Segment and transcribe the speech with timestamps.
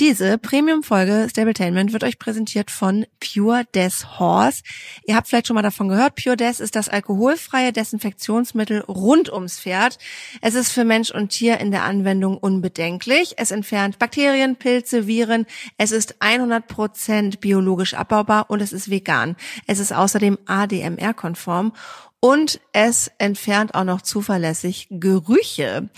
[0.00, 4.62] Diese Premium-Folge Stabletainment wird euch präsentiert von Pure Des Horse.
[5.04, 6.14] Ihr habt vielleicht schon mal davon gehört.
[6.14, 9.98] Pure Des ist das alkoholfreie Desinfektionsmittel rund ums Pferd.
[10.40, 13.34] Es ist für Mensch und Tier in der Anwendung unbedenklich.
[13.38, 15.46] Es entfernt Bakterien, Pilze, Viren.
[15.78, 19.34] Es ist 100% biologisch abbaubar und es ist vegan.
[19.66, 21.72] Es ist außerdem ADMR-konform
[22.20, 25.88] und es entfernt auch noch zuverlässig Gerüche.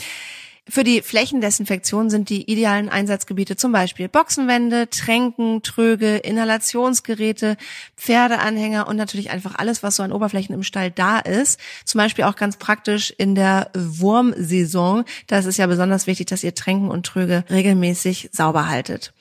[0.71, 7.57] Für die Flächendesinfektion sind die idealen Einsatzgebiete zum Beispiel Boxenwände, Tränken, Tröge, Inhalationsgeräte,
[7.97, 11.59] Pferdeanhänger und natürlich einfach alles, was so an Oberflächen im Stall da ist.
[11.85, 15.05] Zum Beispiel auch ganz praktisch in der Wurmsaison.
[15.27, 19.13] Da ist es ja besonders wichtig, dass ihr Tränken und Tröge regelmäßig sauber haltet.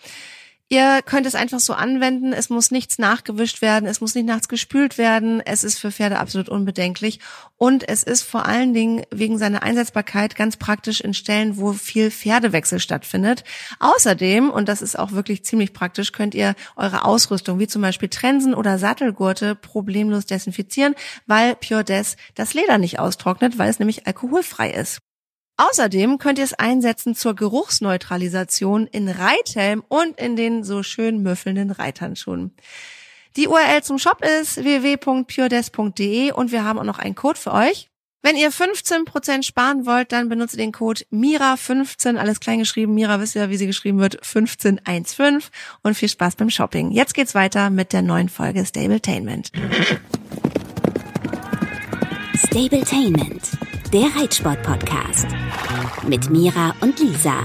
[0.71, 2.31] Ihr könnt es einfach so anwenden.
[2.31, 3.89] Es muss nichts nachgewischt werden.
[3.89, 5.41] Es muss nicht nachts gespült werden.
[5.43, 7.19] Es ist für Pferde absolut unbedenklich.
[7.57, 12.11] Und es ist vor allen Dingen wegen seiner Einsetzbarkeit ganz praktisch in Stellen, wo viel
[12.11, 13.43] Pferdewechsel stattfindet.
[13.79, 18.09] Außerdem, und das ist auch wirklich ziemlich praktisch, könnt ihr eure Ausrüstung, wie zum Beispiel
[18.09, 20.93] Trensen oder Sattelgurte, problemlos desinfizieren,
[21.25, 24.99] weil Pure Des das Leder nicht austrocknet, weil es nämlich alkoholfrei ist.
[25.59, 31.71] Außerdem könnt ihr es einsetzen zur Geruchsneutralisation in Reithelm und in den so schön müffelnden
[31.71, 32.55] Reithandschuhen.
[33.35, 37.89] Die URL zum Shop ist www.puredes.de und wir haben auch noch einen Code für euch.
[38.21, 42.93] Wenn ihr 15% sparen wollt, dann benutzt den Code MIRA15, alles klein geschrieben.
[42.93, 45.51] MIRA wisst ihr, wie sie geschrieben wird, 1515
[45.83, 46.91] und viel Spaß beim Shopping.
[46.91, 49.51] Jetzt geht's weiter mit der neuen Folge Stabletainment.
[52.35, 53.57] Stabletainment,
[53.93, 55.25] der Reitsport-Podcast.
[56.07, 57.41] Mit Mira und Lisa.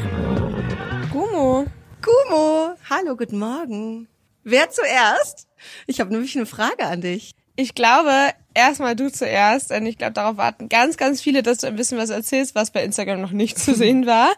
[1.11, 1.65] Gumo.
[2.03, 2.75] Gumo.
[2.91, 4.09] Hallo, guten Morgen.
[4.43, 5.49] Wer zuerst?
[5.87, 7.31] Ich habe nämlich eine Frage an dich.
[7.57, 8.13] Ich glaube,
[8.53, 11.97] erstmal du zuerst, denn ich glaube, darauf warten ganz, ganz viele, dass du ein bisschen
[11.97, 14.31] was erzählst, was bei Instagram noch nicht zu sehen war,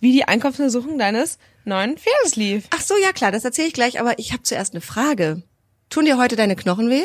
[0.00, 2.68] wie die Einkaufsuntersuchung deines neuen Pferdes lief.
[2.70, 5.42] Ach so, ja klar, das erzähle ich gleich, aber ich habe zuerst eine Frage.
[5.90, 7.04] Tun dir heute deine Knochen weh?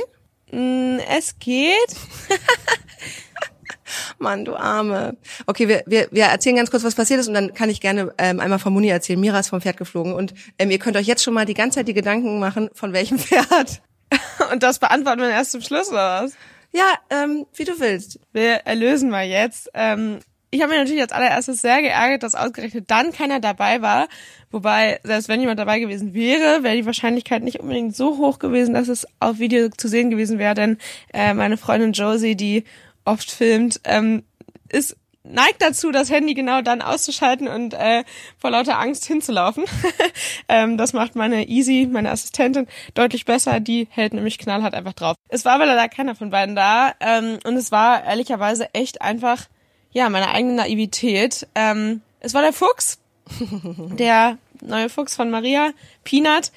[0.51, 1.95] Mm, es geht.
[4.19, 5.17] Mann, du Arme.
[5.45, 8.13] Okay, wir, wir, wir erzählen ganz kurz, was passiert ist und dann kann ich gerne
[8.17, 9.19] ähm, einmal von Muni erzählen.
[9.19, 11.79] Mira ist vom Pferd geflogen und ähm, ihr könnt euch jetzt schon mal die ganze
[11.79, 13.81] Zeit die Gedanken machen, von welchem Pferd.
[14.51, 16.33] Und das beantworten wir erst zum Schluss, oder was?
[16.71, 18.19] Ja, ähm, wie du willst.
[18.31, 19.69] Wir erlösen mal jetzt.
[19.73, 20.19] Ähm,
[20.51, 24.07] ich habe mich natürlich als allererstes sehr geärgert, dass ausgerechnet dann keiner dabei war.
[24.49, 28.73] Wobei, selbst wenn jemand dabei gewesen wäre, wäre die Wahrscheinlichkeit nicht unbedingt so hoch gewesen,
[28.73, 30.55] dass es auf Video zu sehen gewesen wäre.
[30.55, 30.77] Denn
[31.13, 32.63] äh, meine Freundin Josie, die
[33.09, 34.23] oft filmt, ähm,
[34.69, 38.03] ist neigt dazu, das Handy genau dann auszuschalten und äh,
[38.37, 39.65] vor lauter Angst hinzulaufen.
[40.47, 43.59] ähm, das macht meine Easy, meine Assistentin, deutlich besser.
[43.59, 45.15] Die hält nämlich knallhart einfach drauf.
[45.27, 49.45] Es war aber leider keiner von beiden da ähm, und es war ehrlicherweise echt einfach,
[49.91, 51.47] ja, meine eigene Naivität.
[51.53, 52.99] Ähm, es war der Fuchs,
[53.39, 55.71] der neue Fuchs von Maria,
[56.03, 56.51] Peanut.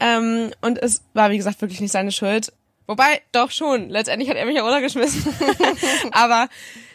[0.00, 2.52] Ähm, und es war, wie gesagt, wirklich nicht seine Schuld.
[2.86, 3.88] Wobei, doch schon.
[3.88, 5.34] Letztendlich hat er mich ja runtergeschmissen.
[6.12, 6.48] Aber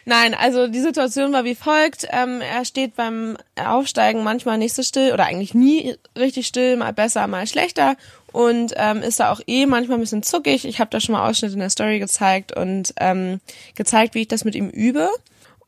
[0.04, 2.06] nein, also die Situation war wie folgt.
[2.10, 6.92] Ähm, er steht beim Aufsteigen manchmal nicht so still oder eigentlich nie richtig still, mal
[6.92, 7.96] besser, mal schlechter.
[8.32, 10.64] Und ähm, ist da auch eh manchmal ein bisschen zuckig.
[10.64, 13.40] Ich habe da schon mal Ausschnitte in der Story gezeigt und ähm,
[13.74, 15.10] gezeigt, wie ich das mit ihm übe.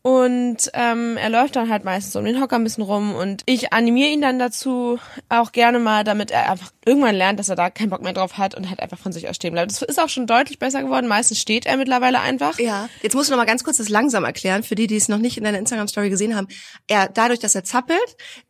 [0.02, 3.72] Und ähm, er läuft dann halt meistens um den Hocker ein bisschen rum und ich
[3.72, 4.98] animiere ihn dann dazu
[5.28, 8.36] auch gerne mal, damit er einfach irgendwann lernt, dass er da keinen Bock mehr drauf
[8.36, 9.70] hat und halt einfach von sich aus stehen bleibt.
[9.70, 11.06] Das ist auch schon deutlich besser geworden.
[11.06, 12.58] Meistens steht er mittlerweile einfach.
[12.58, 15.08] Ja, jetzt musst du noch mal ganz kurz das langsam erklären, für die, die es
[15.08, 16.48] noch nicht in deiner Instagram-Story gesehen haben.
[16.88, 18.00] Er, dadurch, dass er zappelt,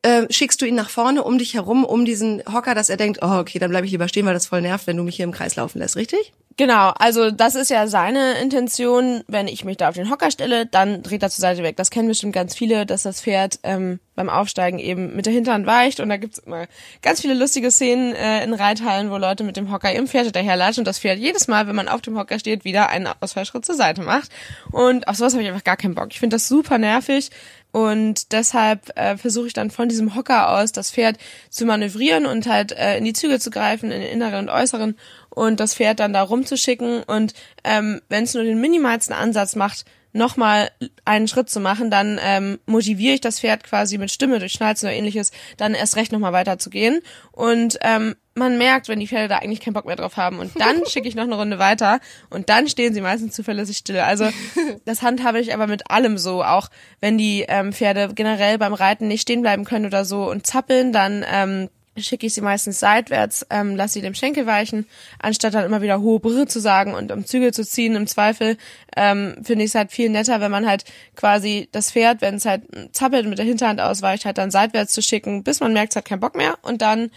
[0.01, 3.19] äh, schickst du ihn nach vorne um dich herum, um diesen Hocker, dass er denkt,
[3.21, 5.25] oh, okay, dann bleibe ich lieber stehen, weil das voll nervt, wenn du mich hier
[5.25, 6.33] im Kreis laufen lässt, richtig?
[6.57, 9.23] Genau, also das ist ja seine Intention.
[9.27, 11.77] Wenn ich mich da auf den Hocker stelle, dann dreht er zur Seite weg.
[11.77, 15.67] Das kennen bestimmt ganz viele, dass das Pferd ähm, beim Aufsteigen eben mit der Hintern
[15.67, 16.01] weicht.
[16.01, 16.67] Und da gibt's immer
[17.01, 20.83] ganz viele lustige Szenen äh, in Reithallen, wo Leute mit dem Hocker ihrem Pferd hinterherlatschen
[20.83, 23.75] und das Pferd jedes Mal, wenn man auf dem Hocker steht, wieder einen Ausfallschritt zur
[23.75, 24.31] Seite macht.
[24.71, 26.09] Und auf sowas habe ich einfach gar keinen Bock.
[26.11, 27.31] Ich finde das super nervig.
[27.73, 31.17] Und deshalb äh, versuche ich dann von diesem Hocker aus das Pferd
[31.49, 34.97] zu manövrieren und halt äh, in die Züge zu greifen, in den inneren und äußeren
[35.31, 37.03] und das Pferd dann da rumzuschicken.
[37.03, 37.33] Und
[37.65, 40.71] ähm, wenn es nur den minimalsten Ansatz macht, nochmal
[41.07, 44.87] einen Schritt zu machen, dann ähm, motiviere ich das Pferd quasi mit Stimme durch Schnalzen
[44.87, 47.01] oder ähnliches, dann erst recht nochmal weiterzugehen.
[47.33, 50.39] Und ähm, man merkt, wenn die Pferde da eigentlich keinen Bock mehr drauf haben.
[50.39, 52.01] Und dann schicke ich noch eine Runde weiter
[52.31, 53.99] und dann stehen sie meistens zuverlässig still.
[53.99, 54.29] Also
[54.85, 56.43] das handhabe ich aber mit allem so.
[56.43, 56.69] Auch
[57.01, 60.93] wenn die ähm, Pferde generell beim Reiten nicht stehen bleiben können oder so und zappeln,
[60.93, 61.69] dann ähm,
[61.99, 64.87] schicke ich sie meistens seitwärts, ähm, lasse sie dem Schenkel weichen,
[65.19, 67.95] anstatt dann immer wieder hohe Brille zu sagen und um Zügel zu ziehen.
[67.97, 68.57] Im Zweifel
[68.97, 70.85] ähm, finde ich es halt viel netter, wenn man halt
[71.17, 72.63] quasi das Pferd, wenn es halt
[72.93, 76.07] zappelt mit der Hinterhand ausweicht, halt dann seitwärts zu schicken, bis man merkt, es hat
[76.07, 77.11] keinen Bock mehr und dann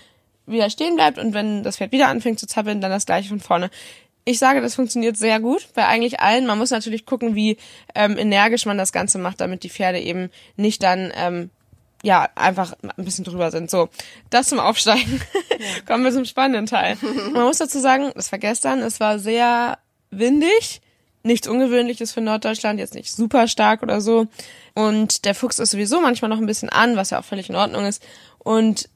[0.45, 3.39] wieder stehen bleibt und wenn das Pferd wieder anfängt zu zappeln, dann das gleiche von
[3.39, 3.69] vorne.
[4.23, 6.47] Ich sage, das funktioniert sehr gut bei eigentlich allen.
[6.47, 7.57] Man muss natürlich gucken, wie
[7.93, 11.51] ähm, energisch man das Ganze macht, damit die Pferde eben nicht dann ähm,
[12.05, 13.69] ja, einfach ein bisschen drüber sind.
[13.69, 13.89] So,
[14.29, 15.21] das zum Aufsteigen.
[15.87, 16.97] Kommen wir zum spannenden Teil.
[17.33, 19.79] Man muss dazu sagen, das war gestern, es war sehr
[20.11, 20.81] windig.
[21.23, 24.27] Nichts Ungewöhnliches für Norddeutschland, jetzt nicht super stark oder so.
[24.75, 27.55] Und der Fuchs ist sowieso manchmal noch ein bisschen an, was ja auch völlig in
[27.55, 28.05] Ordnung ist.
[28.37, 28.87] Und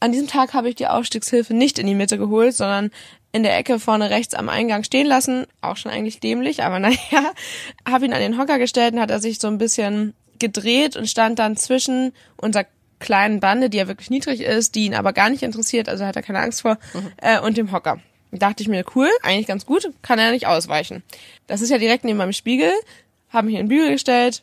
[0.00, 2.90] an diesem Tag habe ich die Aufstiegshilfe nicht in die Mitte geholt, sondern
[3.32, 5.46] in der Ecke vorne rechts am Eingang stehen lassen.
[5.60, 7.32] Auch schon eigentlich dämlich, aber naja.
[7.88, 11.08] Habe ihn an den Hocker gestellt und hat er sich so ein bisschen gedreht und
[11.08, 12.66] stand dann zwischen unserer
[13.00, 16.16] kleinen Bande, die ja wirklich niedrig ist, die ihn aber gar nicht interessiert, also hat
[16.16, 17.12] er keine Angst vor, mhm.
[17.18, 18.00] äh, und dem Hocker.
[18.32, 21.02] dachte ich mir, cool, eigentlich ganz gut, kann er nicht ausweichen.
[21.46, 22.72] Das ist ja direkt neben meinem Spiegel,
[23.30, 24.42] habe mich in den Bügel gestellt,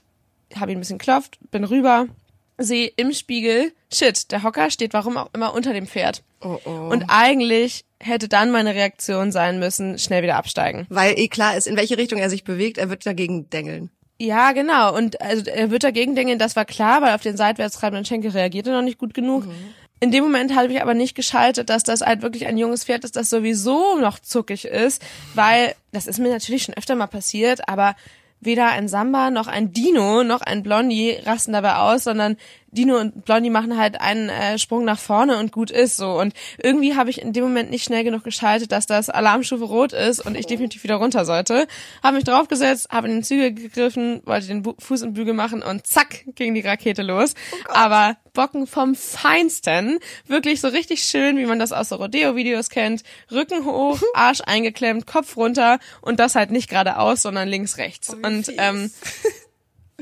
[0.55, 2.07] habe ihn ein bisschen klopft, bin rüber,
[2.57, 6.23] sehe im Spiegel, shit, der Hocker steht warum auch immer unter dem Pferd.
[6.41, 6.69] Oh, oh.
[6.91, 10.85] Und eigentlich hätte dann meine Reaktion sein müssen, schnell wieder absteigen.
[10.89, 13.89] Weil eh klar ist, in welche Richtung er sich bewegt, er wird dagegen dengeln.
[14.17, 14.95] Ja, genau.
[14.95, 18.31] Und also er wird dagegen denken, das war klar, weil auf den seitwärts treibenden Schenkel
[18.31, 19.45] reagierte noch nicht gut genug.
[19.45, 19.51] Mhm.
[19.99, 23.03] In dem Moment habe ich aber nicht geschaltet, dass das halt wirklich ein junges Pferd
[23.05, 25.01] ist, das sowieso noch zuckig ist,
[25.33, 27.95] weil das ist mir natürlich schon öfter mal passiert, aber
[28.45, 32.37] weder ein Samba noch ein Dino noch ein Blondie rasten dabei aus, sondern
[32.75, 36.19] Dino und Blondie machen halt einen äh, Sprung nach vorne und gut ist so.
[36.19, 39.93] Und irgendwie habe ich in dem Moment nicht schnell genug geschaltet, dass das Alarmstufe rot
[39.93, 41.67] ist und ich definitiv wieder runter sollte.
[42.03, 45.87] Habe mich draufgesetzt, habe in den Zügel gegriffen, wollte den Fuß im Bügel machen und
[45.87, 47.33] zack ging die Rakete los.
[47.53, 49.97] Oh Aber Bocken vom Feinsten.
[50.27, 53.01] Wirklich so richtig schön, wie man das aus so Rodeo-Videos kennt.
[53.31, 58.13] Rücken hoch, Arsch eingeklemmt, Kopf runter und das halt nicht geradeaus, sondern links, rechts.
[58.13, 58.91] Oh, und ähm,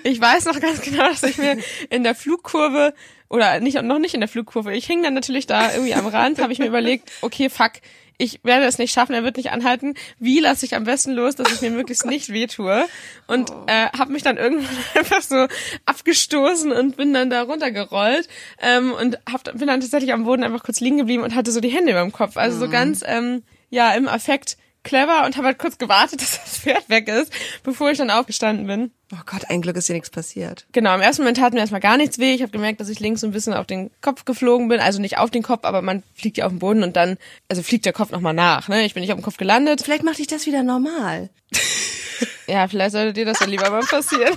[0.02, 1.58] ich weiß noch ganz genau, dass ich mir
[1.90, 2.94] in der Flugkurve
[3.30, 6.40] oder nicht noch nicht in der Flugkurve, ich hing dann natürlich da irgendwie am Rand,
[6.40, 7.74] habe ich mir überlegt, okay, fuck,
[8.18, 9.96] ich werde es nicht schaffen, er wird nicht anhalten.
[10.20, 12.86] Wie lasse ich am besten los, dass ich mir möglichst nicht wehtue?
[13.28, 13.66] Und oh.
[13.68, 15.48] äh, habe mich dann irgendwann einfach so
[15.86, 18.28] abgestoßen und bin dann da runtergerollt
[18.62, 21.60] ähm, und hab, bin dann tatsächlich am Boden einfach kurz liegen geblieben und hatte so
[21.60, 22.38] die Hände über dem Kopf.
[22.38, 22.72] Also so mhm.
[22.72, 27.08] ganz ähm, ja im Affekt clever und habe halt kurz gewartet, dass das Pferd weg
[27.08, 28.92] ist, bevor ich dann aufgestanden bin.
[29.14, 30.66] Oh Gott, ein Glück ist dir nichts passiert.
[30.72, 32.34] Genau, im ersten Moment tat mir erstmal gar nichts weh.
[32.34, 34.80] Ich habe gemerkt, dass ich links so ein bisschen auf den Kopf geflogen bin.
[34.80, 37.18] Also nicht auf den Kopf, aber man fliegt ja auf den Boden und dann,
[37.48, 38.70] also fliegt der Kopf nochmal nach.
[38.70, 38.86] Ne?
[38.86, 39.82] Ich bin nicht auf dem Kopf gelandet.
[39.84, 41.30] Vielleicht macht dich das wieder normal.
[42.48, 44.36] ja, vielleicht sollte dir das ja lieber mal passieren.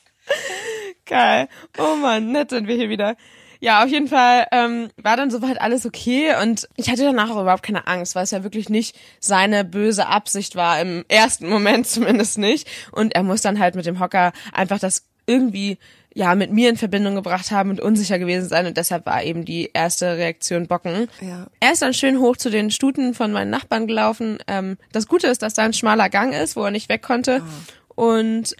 [1.04, 1.48] Geil.
[1.76, 3.16] Oh man, nett sind wir hier wieder.
[3.60, 7.42] Ja, auf jeden Fall ähm, war dann soweit alles okay und ich hatte danach auch
[7.42, 11.86] überhaupt keine Angst, weil es ja wirklich nicht seine böse Absicht war, im ersten Moment
[11.86, 12.68] zumindest nicht.
[12.90, 15.78] Und er muss dann halt mit dem Hocker einfach das irgendwie
[16.12, 19.44] ja mit mir in Verbindung gebracht haben und unsicher gewesen sein und deshalb war eben
[19.44, 21.08] die erste Reaktion Bocken.
[21.20, 21.46] Ja.
[21.60, 24.38] Er ist dann schön hoch zu den Stuten von meinen Nachbarn gelaufen.
[24.48, 27.42] Ähm, das Gute ist, dass da ein schmaler Gang ist, wo er nicht weg konnte.
[27.42, 28.56] Oh und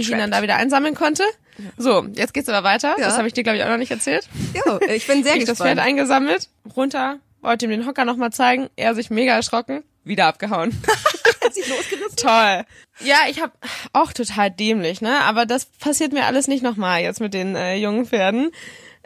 [0.00, 1.24] ich ihn dann da wieder einsammeln konnte.
[1.76, 2.94] So, jetzt geht's aber weiter.
[2.98, 3.06] Ja.
[3.06, 4.28] Das habe ich dir, glaube ich, auch noch nicht erzählt.
[4.54, 5.48] Jo, ich bin sehr ich gespannt.
[5.48, 8.68] das Pferd eingesammelt, runter, wollte ihm den Hocker nochmal zeigen.
[8.76, 10.70] Er sich mega erschrocken, wieder abgehauen.
[11.44, 12.16] Hat sich losgerissen?
[12.16, 12.64] Toll.
[13.00, 13.52] Ja, ich habe
[13.92, 15.20] auch total dämlich, ne?
[15.20, 18.50] Aber das passiert mir alles nicht nochmal jetzt mit den äh, jungen Pferden.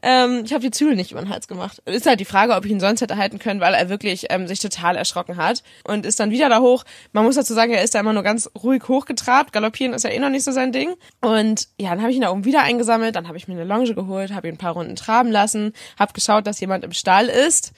[0.02, 1.82] Ähm, ich habe die Zügel nicht über den Hals gemacht.
[1.86, 4.46] Ist halt die Frage, ob ich ihn sonst hätte halten können, weil er wirklich ähm,
[4.46, 6.84] sich total erschrocken hat und ist dann wieder da hoch.
[7.12, 9.52] Man muss dazu sagen, er ist da immer nur ganz ruhig hochgetrabt.
[9.52, 10.94] Galoppieren ist ja eh noch nicht so sein Ding.
[11.20, 13.64] Und ja, dann habe ich ihn da oben wieder eingesammelt, dann habe ich mir eine
[13.64, 17.26] Longe geholt, habe ihn ein paar Runden traben lassen, habe geschaut, dass jemand im Stall
[17.26, 17.72] ist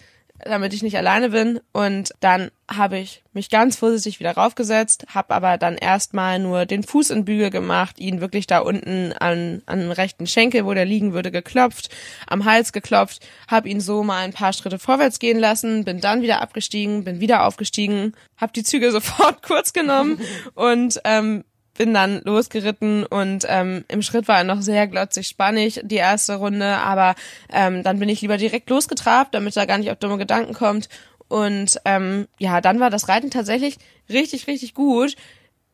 [0.45, 1.61] damit ich nicht alleine bin.
[1.73, 6.83] Und dann habe ich mich ganz vorsichtig wieder raufgesetzt, habe aber dann erstmal nur den
[6.83, 10.85] Fuß in Bügel gemacht, ihn wirklich da unten an, an den rechten Schenkel, wo der
[10.85, 11.91] liegen würde, geklopft,
[12.27, 16.23] am Hals geklopft, habe ihn so mal ein paar Schritte vorwärts gehen lassen, bin dann
[16.23, 20.21] wieder abgestiegen, bin wieder aufgestiegen, habe die Züge sofort kurz genommen
[20.55, 21.45] und ähm,
[21.76, 26.37] bin dann losgeritten und ähm, im Schritt war er noch sehr glotzig spannig, die erste
[26.37, 27.14] Runde, aber
[27.50, 30.88] ähm, dann bin ich lieber direkt losgetrabt, damit er gar nicht auf dumme Gedanken kommt.
[31.29, 33.79] Und ähm, ja, dann war das Reiten tatsächlich
[34.11, 35.17] richtig, richtig gut.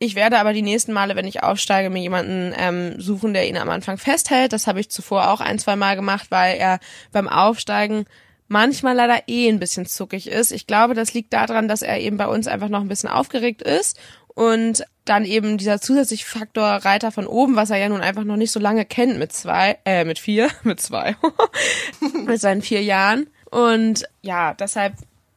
[0.01, 3.57] Ich werde aber die nächsten Male, wenn ich aufsteige, mir jemanden ähm, suchen, der ihn
[3.57, 4.53] am Anfang festhält.
[4.53, 6.79] Das habe ich zuvor auch ein, zwei Mal gemacht, weil er
[7.11, 8.05] beim Aufsteigen
[8.47, 10.51] manchmal leider eh ein bisschen zuckig ist.
[10.53, 13.61] Ich glaube, das liegt daran, dass er eben bei uns einfach noch ein bisschen aufgeregt
[13.61, 13.99] ist
[14.35, 18.37] und dann eben dieser zusätzliche Faktor Reiter von oben, was er ja nun einfach noch
[18.37, 21.15] nicht so lange kennt mit zwei, äh, mit vier, mit zwei,
[22.25, 23.27] mit seinen vier Jahren.
[23.49, 24.93] Und ja, deshalb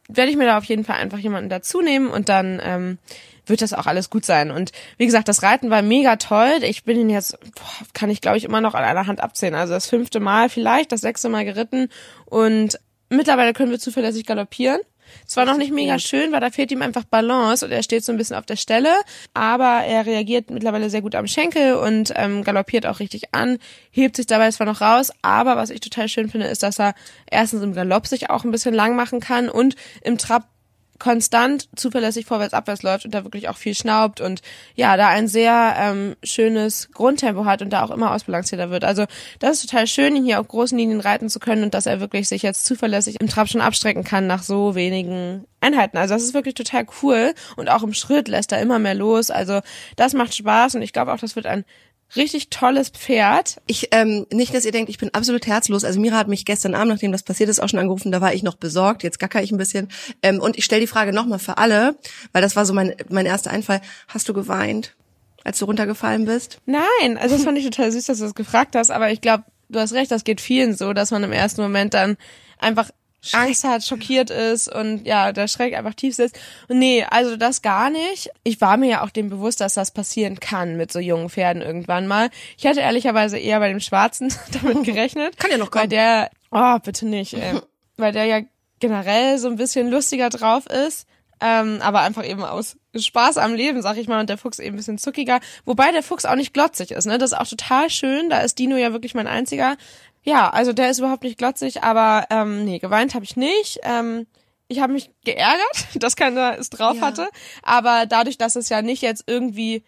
[0.07, 2.97] werde ich mir da auf jeden Fall einfach jemanden dazu nehmen und dann ähm,
[3.45, 4.51] wird das auch alles gut sein.
[4.51, 6.59] Und wie gesagt, das Reiten war mega toll.
[6.61, 9.55] Ich bin ihn jetzt, boah, kann ich glaube ich immer noch an einer Hand abzählen.
[9.55, 11.89] Also das fünfte Mal vielleicht, das sechste Mal geritten
[12.25, 14.79] und mittlerweile können wir zuverlässig galoppieren.
[15.27, 18.03] Es war noch nicht mega schön, weil da fehlt ihm einfach Balance und er steht
[18.03, 18.89] so ein bisschen auf der Stelle.
[19.33, 23.57] Aber er reagiert mittlerweile sehr gut am Schenkel und ähm, galoppiert auch richtig an,
[23.91, 26.93] hebt sich dabei zwar noch raus, aber was ich total schön finde, ist, dass er
[27.29, 30.52] erstens im Galopp sich auch ein bisschen lang machen kann und im Trab
[30.99, 34.41] konstant zuverlässig vorwärts abwärts läuft und da wirklich auch viel schnaubt und
[34.75, 38.83] ja, da ein sehr ähm, schönes Grundtempo hat und da auch immer ausbalancierter wird.
[38.83, 39.05] Also
[39.39, 41.99] das ist total schön, ihn hier auf großen Linien reiten zu können und dass er
[41.99, 45.97] wirklich sich jetzt zuverlässig im Trab schon abstrecken kann nach so wenigen Einheiten.
[45.97, 49.31] Also das ist wirklich total cool und auch im Schritt lässt er immer mehr los.
[49.31, 49.61] Also
[49.95, 51.65] das macht Spaß und ich glaube auch, das wird ein
[52.15, 53.61] richtig tolles Pferd.
[53.67, 55.83] Ich, ähm, nicht, dass ihr denkt, ich bin absolut herzlos.
[55.83, 58.33] Also Mira hat mich gestern Abend, nachdem das passiert ist, auch schon angerufen, da war
[58.33, 59.03] ich noch besorgt.
[59.03, 59.89] Jetzt gacker ich ein bisschen.
[60.21, 61.95] Ähm, und ich stelle die Frage nochmal für alle,
[62.31, 63.81] weil das war so mein, mein erster Einfall.
[64.07, 64.95] Hast du geweint,
[65.43, 66.59] als du runtergefallen bist?
[66.65, 69.43] Nein, also das fand ich total süß, dass du das gefragt hast, aber ich glaube,
[69.69, 72.17] du hast recht, das geht vielen so, dass man im ersten Moment dann
[72.59, 72.91] einfach
[73.31, 76.37] Angst hat, schockiert ist und ja, der Schreck einfach tief sitzt.
[76.67, 78.29] Und nee, also das gar nicht.
[78.43, 81.61] Ich war mir ja auch dem bewusst, dass das passieren kann mit so jungen Pferden
[81.61, 82.29] irgendwann mal.
[82.57, 85.37] Ich hatte ehrlicherweise eher bei dem Schwarzen damit gerechnet.
[85.37, 85.83] Kann ja noch kommen.
[85.83, 87.61] Weil der, oh, bitte nicht, ey.
[87.97, 88.41] weil der ja
[88.79, 91.07] generell so ein bisschen lustiger drauf ist.
[91.39, 94.75] Ähm, aber einfach eben aus Spaß am Leben, sag ich mal, und der Fuchs eben
[94.75, 95.39] ein bisschen zuckiger.
[95.65, 97.17] Wobei der Fuchs auch nicht glotzig ist, ne?
[97.17, 98.29] Das ist auch total schön.
[98.29, 99.75] Da ist Dino ja wirklich mein einziger.
[100.23, 103.79] Ja, also der ist überhaupt nicht glotzig, aber ähm, nee, geweint habe ich nicht.
[103.83, 104.25] Ähm,
[104.69, 107.01] ich habe mich geärgert, dass keiner es drauf Ja.
[107.01, 107.29] hatte,
[107.61, 109.83] aber dadurch, dass es ja nicht jetzt irgendwie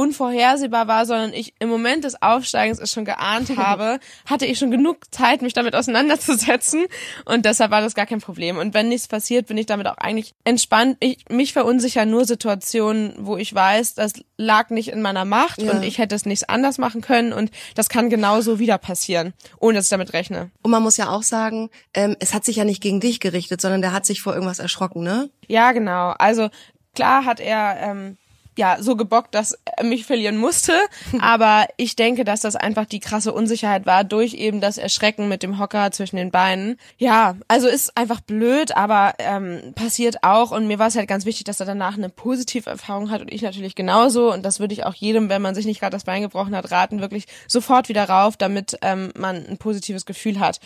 [0.00, 4.70] unvorhersehbar war, sondern ich im Moment des Aufsteigens es schon geahnt habe, hatte ich schon
[4.70, 6.86] genug Zeit, mich damit auseinanderzusetzen
[7.26, 8.56] und deshalb war das gar kein Problem.
[8.56, 10.96] Und wenn nichts passiert, bin ich damit auch eigentlich entspannt.
[11.00, 15.72] Ich, mich verunsichern nur Situationen, wo ich weiß, das lag nicht in meiner Macht Ja.
[15.72, 19.74] und ich hätte es nicht anders machen können und das kann genauso wieder passieren, ohne
[19.78, 20.50] dass ich damit rechne.
[20.62, 23.60] Und man muss ja auch sagen, ähm, es hat sich ja nicht gegen dich gerichtet,
[23.60, 25.28] sondern der hat sich vor irgendwas erschrocken, ne?
[25.46, 26.14] Ja, genau.
[26.18, 26.48] Also
[26.94, 28.16] klar hat er ähm,
[28.60, 30.74] ja so gebockt, dass er mich verlieren musste,
[31.20, 35.42] aber ich denke, dass das einfach die krasse Unsicherheit war durch eben das Erschrecken mit
[35.42, 36.76] dem Hocker zwischen den Beinen.
[36.98, 40.50] Ja, also ist einfach blöd, aber ähm, passiert auch.
[40.52, 43.32] Und mir war es halt ganz wichtig, dass er danach eine positive Erfahrung hat und
[43.32, 44.32] ich natürlich genauso.
[44.32, 46.70] Und das würde ich auch jedem, wenn man sich nicht gerade das Bein gebrochen hat,
[46.70, 50.60] raten, wirklich sofort wieder rauf, damit ähm, man ein positives Gefühl hat.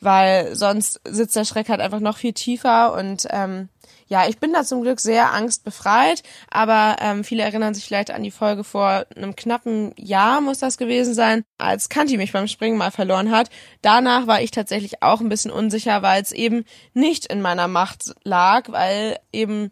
[0.00, 3.68] Weil sonst sitzt der Schreck halt einfach noch viel tiefer und ähm,
[4.06, 8.22] ja, ich bin da zum Glück sehr angstbefreit, aber ähm, viele erinnern sich vielleicht an
[8.22, 12.78] die Folge vor einem knappen Jahr muss das gewesen sein, als Kanti mich beim Springen
[12.78, 13.50] mal verloren hat.
[13.82, 18.14] Danach war ich tatsächlich auch ein bisschen unsicher, weil es eben nicht in meiner Macht
[18.24, 19.70] lag, weil eben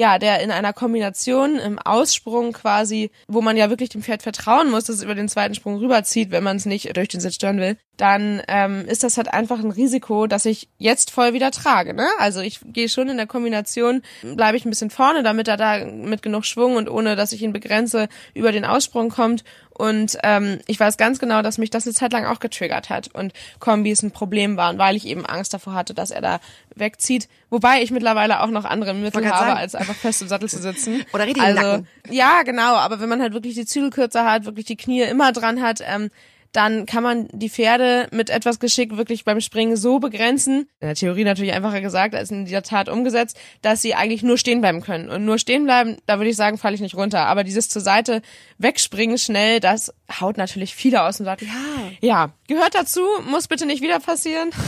[0.00, 4.70] ja, der in einer Kombination im Aussprung quasi, wo man ja wirklich dem Pferd vertrauen
[4.70, 7.34] muss, dass es über den zweiten Sprung rüberzieht, wenn man es nicht durch den Sitz
[7.34, 11.50] stören will, dann ähm, ist das halt einfach ein Risiko, dass ich jetzt voll wieder
[11.50, 11.92] trage.
[11.92, 12.06] Ne?
[12.18, 15.84] Also ich gehe schon in der Kombination, bleibe ich ein bisschen vorne, damit er da
[15.84, 19.44] mit genug Schwung und ohne, dass ich ihn begrenze, über den Aussprung kommt.
[19.80, 23.14] Und ähm, ich weiß ganz genau, dass mich das eine Zeit lang auch getriggert hat
[23.14, 26.40] und Kombis ein Problem waren, weil ich eben Angst davor hatte, dass er da
[26.74, 27.28] wegzieht.
[27.50, 29.58] Wobei ich mittlerweile auch noch andere Mittel habe, sagen.
[29.58, 31.04] als einfach fest im Sattel zu sitzen.
[31.12, 31.84] Oder richtig also.
[32.08, 32.76] Ja, genau.
[32.76, 35.82] Aber wenn man halt wirklich die Zügel kürzer hat, wirklich die Knie immer dran hat,
[35.86, 36.10] ähm,
[36.52, 40.94] dann kann man die Pferde mit etwas Geschick wirklich beim Springen so begrenzen, in der
[40.94, 44.80] Theorie natürlich einfacher gesagt als in der Tat umgesetzt, dass sie eigentlich nur stehen bleiben
[44.80, 45.10] können.
[45.10, 47.26] Und nur stehen bleiben, da würde ich sagen, falle ich nicht runter.
[47.26, 48.22] Aber dieses zur Seite
[48.58, 51.48] wegspringen schnell, das haut natürlich viele aus dem Sattel.
[51.48, 51.54] Ja.
[52.00, 54.50] Ja, gehört dazu, muss bitte nicht wieder passieren.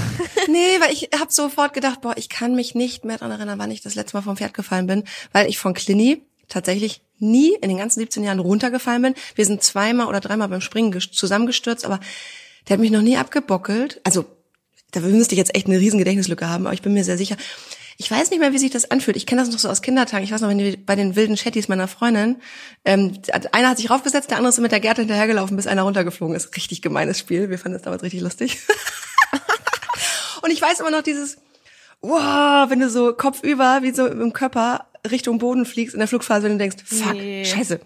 [0.49, 3.71] Nee, weil ich habe sofort gedacht, boah, ich kann mich nicht mehr daran erinnern, wann
[3.71, 7.69] ich das letzte Mal vom Pferd gefallen bin, weil ich von Clini tatsächlich nie in
[7.69, 9.15] den ganzen 17 Jahren runtergefallen bin.
[9.35, 12.01] Wir sind zweimal oder dreimal beim Springen ges- zusammengestürzt, aber
[12.69, 14.01] der hat mich noch nie abgebockelt.
[14.05, 14.25] Also
[14.91, 17.37] da müsste ich jetzt echt eine riesen Gedächtnislücke haben, aber ich bin mir sehr sicher.
[17.99, 19.17] Ich weiß nicht mehr, wie sich das anfühlt.
[19.17, 20.25] Ich kenne das noch so aus Kindertagen.
[20.25, 22.37] Ich weiß noch, wenn die, bei den wilden Chatties meiner Freundin,
[22.85, 23.19] ähm,
[23.53, 26.57] einer hat sich raufgesetzt, der andere ist mit der Gerte hinterhergelaufen, bis einer runtergeflogen ist.
[26.57, 27.49] Richtig gemeines Spiel.
[27.51, 28.59] Wir fanden das damals richtig lustig.
[30.43, 31.37] Und ich weiß immer noch dieses,
[32.01, 36.45] wow, wenn du so kopfüber, wie so im Körper Richtung Boden fliegst in der Flugphase,
[36.45, 37.45] wenn du denkst, fuck, Nee.
[37.45, 37.81] scheiße.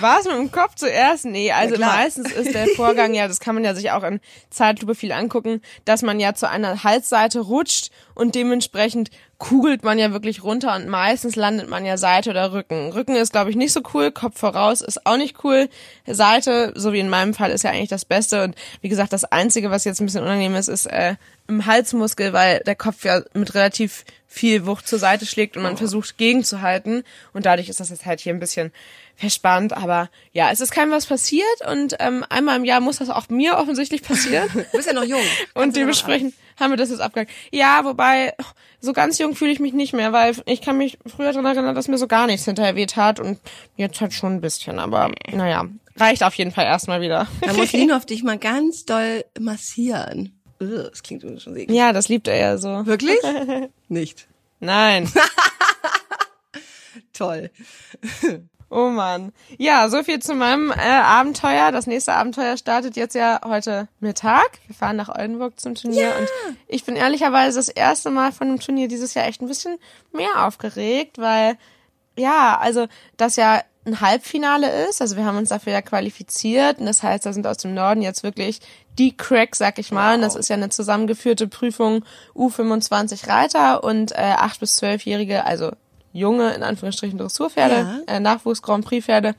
[0.00, 1.24] War es mit dem Kopf zuerst?
[1.26, 4.20] Nee, also Ja, meistens ist der Vorgang ja, das kann man ja sich auch in
[4.48, 10.12] Zeitlupe viel angucken, dass man ja zu einer Halsseite rutscht und dementsprechend kugelt man ja
[10.12, 12.92] wirklich runter und meistens landet man ja Seite oder Rücken.
[12.92, 15.68] Rücken ist, glaube ich, nicht so cool, Kopf voraus ist auch nicht cool.
[16.06, 18.44] Seite, so wie in meinem Fall, ist ja eigentlich das Beste.
[18.44, 21.16] Und wie gesagt, das Einzige, was jetzt ein bisschen unangenehm ist, ist äh,
[21.48, 25.78] im Halsmuskel, weil der Kopf ja mit relativ viel Wucht zur Seite schlägt und man
[25.78, 27.02] versucht gegenzuhalten.
[27.32, 28.72] Und dadurch ist das jetzt halt hier ein bisschen
[29.16, 29.72] verspannt.
[29.72, 33.28] Aber ja, es ist keinem was passiert und ähm, einmal im Jahr muss das auch
[33.28, 34.48] mir offensichtlich passieren.
[34.52, 35.20] Du bist ja noch jung.
[35.54, 37.30] und dementsprechend haben wir das jetzt abgehakt.
[37.50, 38.34] Ja, wobei,
[38.80, 41.74] so ganz jung fühle ich mich nicht mehr, weil ich kann mich früher daran erinnern,
[41.74, 43.40] dass mir so gar nichts hinterher weh tat und
[43.76, 44.78] jetzt halt schon ein bisschen.
[44.78, 47.26] Aber naja, reicht auf jeden Fall erstmal wieder.
[47.40, 50.36] Da muss Lino auf dich mal ganz doll massieren.
[50.58, 52.84] Das klingt schon sehr Ja, das liebt er ja so.
[52.84, 53.18] Wirklich?
[53.88, 54.28] Nicht.
[54.60, 55.10] Nein.
[57.14, 57.50] Toll.
[58.72, 59.32] Oh Mann.
[59.58, 61.72] Ja, so viel zu meinem äh, Abenteuer.
[61.72, 64.60] Das nächste Abenteuer startet jetzt ja heute Mittag.
[64.68, 66.28] Wir fahren nach Oldenburg zum Turnier und
[66.68, 69.78] ich bin ehrlicherweise das erste Mal von dem Turnier dieses Jahr echt ein bisschen
[70.12, 71.58] mehr aufgeregt, weil
[72.16, 72.86] ja, also
[73.16, 75.00] das ja ein Halbfinale ist.
[75.00, 78.02] Also wir haben uns dafür ja qualifiziert und das heißt, da sind aus dem Norden
[78.02, 78.60] jetzt wirklich
[78.98, 80.14] die Cracks, sag ich mal.
[80.14, 82.04] Und das ist ja eine zusammengeführte Prüfung
[82.36, 85.72] U25 Reiter und äh, 8 bis 12-Jährige, also
[86.12, 88.14] junge, in Anführungsstrichen, Dressurpferde, Ja.
[88.14, 89.34] äh, Nachwuchs Grand Prix Pferde.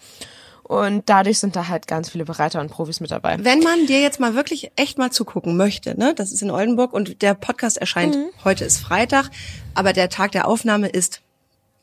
[0.63, 3.37] Und dadurch sind da halt ganz viele Bereiter und Profis mit dabei.
[3.43, 6.93] Wenn man dir jetzt mal wirklich echt mal zugucken möchte, ne, das ist in Oldenburg
[6.93, 9.29] und der Podcast erscheint, heute ist Freitag,
[9.73, 11.19] aber der Tag der Aufnahme ist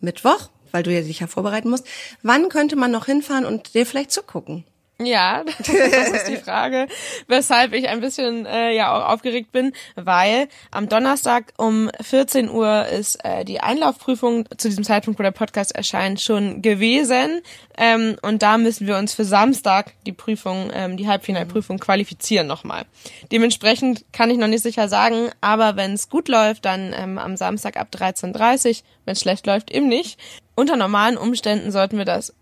[0.01, 1.87] Mittwoch, weil du ja dich ja vorbereiten musst.
[2.23, 4.65] Wann könnte man noch hinfahren und dir vielleicht zugucken?
[5.01, 6.89] Ja, das ist die Frage,
[7.29, 12.87] weshalb ich ein bisschen äh, ja auch aufgeregt bin, weil am Donnerstag um 14 Uhr
[12.87, 17.43] ist äh, die Einlaufprüfung zu diesem Zeitpunkt, wo der Podcast erscheint, schon gewesen
[17.77, 22.85] ähm, und da müssen wir uns für Samstag die Prüfung, ähm, die Halbfinalprüfung qualifizieren nochmal.
[23.31, 27.37] Dementsprechend kann ich noch nicht sicher sagen, aber wenn es gut läuft, dann ähm, am
[27.37, 28.75] Samstag ab 13.30 Uhr,
[29.05, 30.19] wenn es schlecht läuft, eben nicht.
[30.57, 32.35] Unter normalen Umständen sollten wir das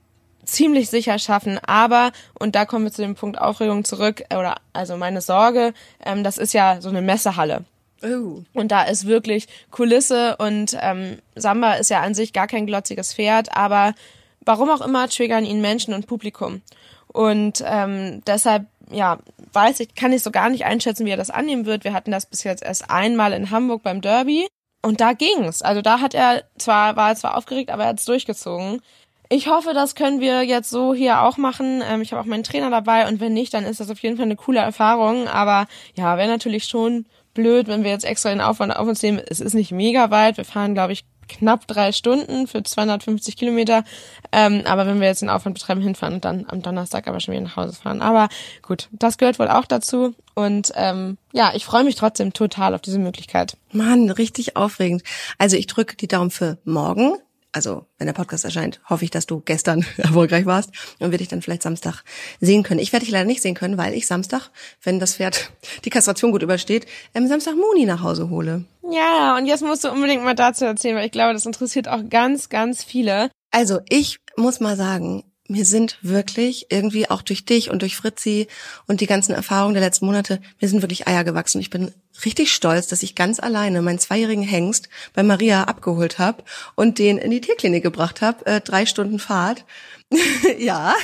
[0.47, 1.59] ziemlich sicher schaffen.
[1.67, 5.75] Aber, und da kommen wir zu dem Punkt Aufregung zurück, oder also meine Sorge,
[6.05, 7.65] ähm, das ist ja so eine Messehalle.
[8.03, 8.43] Oh.
[8.53, 13.15] Und da ist wirklich Kulisse und ähm, Samba ist ja an sich gar kein glotziges
[13.15, 13.95] Pferd, aber
[14.45, 16.63] warum auch immer triggern ihn Menschen und Publikum.
[17.09, 19.19] Und ähm, deshalb, ja,
[19.53, 21.85] weiß ich, kann ich so gar nicht einschätzen, wie er das annehmen wird.
[21.85, 24.47] Wir hatten das bis jetzt erst einmal in Hamburg beim Derby.
[24.83, 25.63] Und da ging's.
[25.63, 28.83] Also da hat er zwar, war er zwar aufgeregt, aber er hat's durchgezogen.
[29.29, 31.83] Ich hoffe, das können wir jetzt so hier auch machen.
[31.89, 34.17] Ähm, ich habe auch meinen Trainer dabei und wenn nicht, dann ist das auf jeden
[34.17, 35.29] Fall eine coole Erfahrung.
[35.29, 39.21] Aber ja, wäre natürlich schon blöd, wenn wir jetzt extra den Aufwand auf uns nehmen.
[39.29, 40.37] Es ist nicht mega weit.
[40.37, 43.85] Wir fahren, glaube ich, knapp drei Stunden für 250 Kilometer.
[44.33, 47.35] Ähm, aber wenn wir jetzt den Aufwand betreiben, hinfahren und dann am Donnerstag aber schon
[47.35, 48.03] wieder nach Hause fahren.
[48.03, 48.29] Aber
[48.63, 50.15] gut, das gehört wohl auch dazu.
[50.35, 53.57] Und ähm, ja, ich freue mich trotzdem total auf diese Möglichkeit.
[53.73, 55.03] Mann, richtig aufregend.
[55.39, 57.17] Also ich drücke die Daumen für morgen.
[57.57, 61.29] Also, wenn der Podcast erscheint, hoffe ich, dass du gestern erfolgreich warst und wir dich
[61.29, 62.05] dann vielleicht Samstag
[62.39, 62.81] sehen können.
[62.81, 64.51] Ich werde dich leider nicht sehen können, weil ich Samstag,
[64.83, 65.51] wenn das Pferd
[65.87, 68.67] die Kastration gut übersteht, ähm, Samstag Moni nach Hause hole.
[68.91, 72.07] Ja, und jetzt musst du unbedingt mal dazu erzählen, weil ich glaube, das interessiert auch
[72.11, 73.31] ganz, ganz viele.
[73.53, 78.49] Also, ich muss mal sagen, mir sind wirklich irgendwie auch durch dich und durch Fritzi
[78.87, 81.61] und die ganzen Erfahrungen der letzten Monate, mir sind wirklich Eier gewachsen.
[81.61, 81.93] Ich bin
[82.25, 86.43] richtig stolz, dass ich ganz alleine meinen zweijährigen Hengst bei Maria abgeholt habe
[86.75, 88.45] und den in die Tierklinik gebracht habe.
[88.47, 89.65] Äh, drei Stunden Fahrt.
[90.59, 90.95] ja,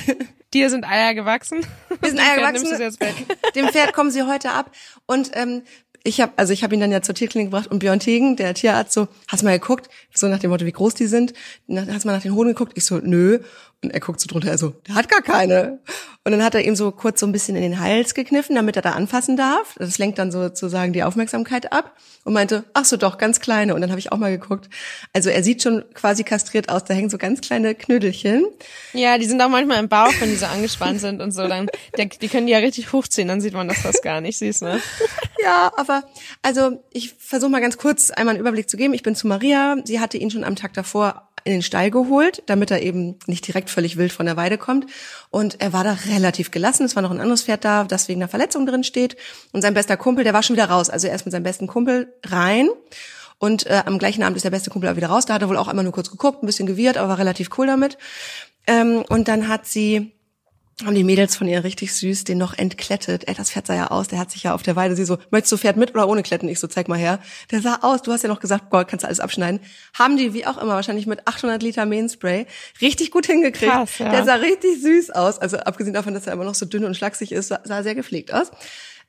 [0.53, 1.65] Dir sind Eier gewachsen.
[1.99, 2.97] wir sind Eier gewachsen.
[3.55, 4.71] Dem Pferd kommen sie heute ab.
[5.07, 5.63] Und ähm,
[6.03, 8.53] ich habe, also ich habe ihn dann ja zur Tierklinik gebracht und Björn Tegen, der
[8.53, 11.33] Tierarzt, so, hast mal geguckt, so nach dem Motto, wie groß die sind,
[11.69, 12.73] hast mal nach den Hoden geguckt?
[12.75, 13.39] Ich so, nö.
[13.83, 15.79] Und er guckt so drunter, er so, der hat gar keine.
[16.25, 18.77] Und dann hat er ihm so kurz so ein bisschen in den Hals gekniffen, damit
[18.77, 19.75] er da anfassen darf.
[19.77, 23.75] Das lenkt dann sozusagen die Aufmerksamkeit ab und meinte, ach so doch, ganz kleine.
[23.75, 24.69] Und dann habe ich auch mal geguckt.
[25.11, 28.45] Also er sieht schon quasi kastriert aus, da hängen so ganz kleine Knödelchen.
[28.93, 31.45] Ja, die sind auch manchmal im Bauch, wenn die so angespannt sind und so.
[31.47, 31.67] Dann,
[31.97, 34.79] die können die ja richtig hochziehen, dann sieht man das fast gar nicht, siehst ne?
[35.41, 36.03] Ja, aber
[36.41, 38.93] also ich versuche mal ganz kurz einmal einen Überblick zu geben.
[38.93, 39.75] Ich bin zu Maria.
[39.83, 43.47] Sie hatte ihn schon am Tag davor in den Stall geholt, damit er eben nicht
[43.47, 44.85] direkt völlig wild von der Weide kommt.
[45.29, 46.85] Und er war da relativ gelassen.
[46.85, 49.17] Es war noch ein anderes Pferd da, das wegen einer Verletzung drin steht.
[49.51, 50.89] Und sein bester Kumpel, der war schon wieder raus.
[50.89, 52.69] Also er ist mit seinem besten Kumpel rein.
[53.39, 55.25] Und äh, am gleichen Abend ist der beste Kumpel auch wieder raus.
[55.25, 57.49] Da hat er wohl auch einmal nur kurz geguckt, ein bisschen gewirrt, aber war relativ
[57.57, 57.97] cool damit.
[58.67, 60.12] Ähm, und dann hat sie
[60.81, 63.27] haben die Mädels von ihr richtig süß den noch entklettet.
[63.27, 65.17] Ey, das Pferd sah ja aus, der hat sich ja auf der Weide, sie so,
[65.29, 66.49] möchtest du Pferd mit oder ohne Kletten?
[66.49, 67.19] Ich so, zeig mal her.
[67.51, 69.59] Der sah aus, du hast ja noch gesagt, boah, kannst du alles abschneiden.
[69.93, 72.47] Haben die, wie auch immer, wahrscheinlich mit 800 Liter Mainspray
[72.81, 73.71] richtig gut hingekriegt.
[73.71, 74.09] Krass, ja.
[74.09, 75.37] Der sah richtig süß aus.
[75.37, 77.95] Also abgesehen davon, dass er immer noch so dünn und schlaksig ist, sah, sah sehr
[77.95, 78.49] gepflegt aus.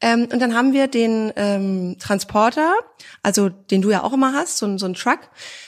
[0.01, 2.75] Ähm, und dann haben wir den ähm, Transporter,
[3.23, 5.21] also den du ja auch immer hast, so, so einen Truck,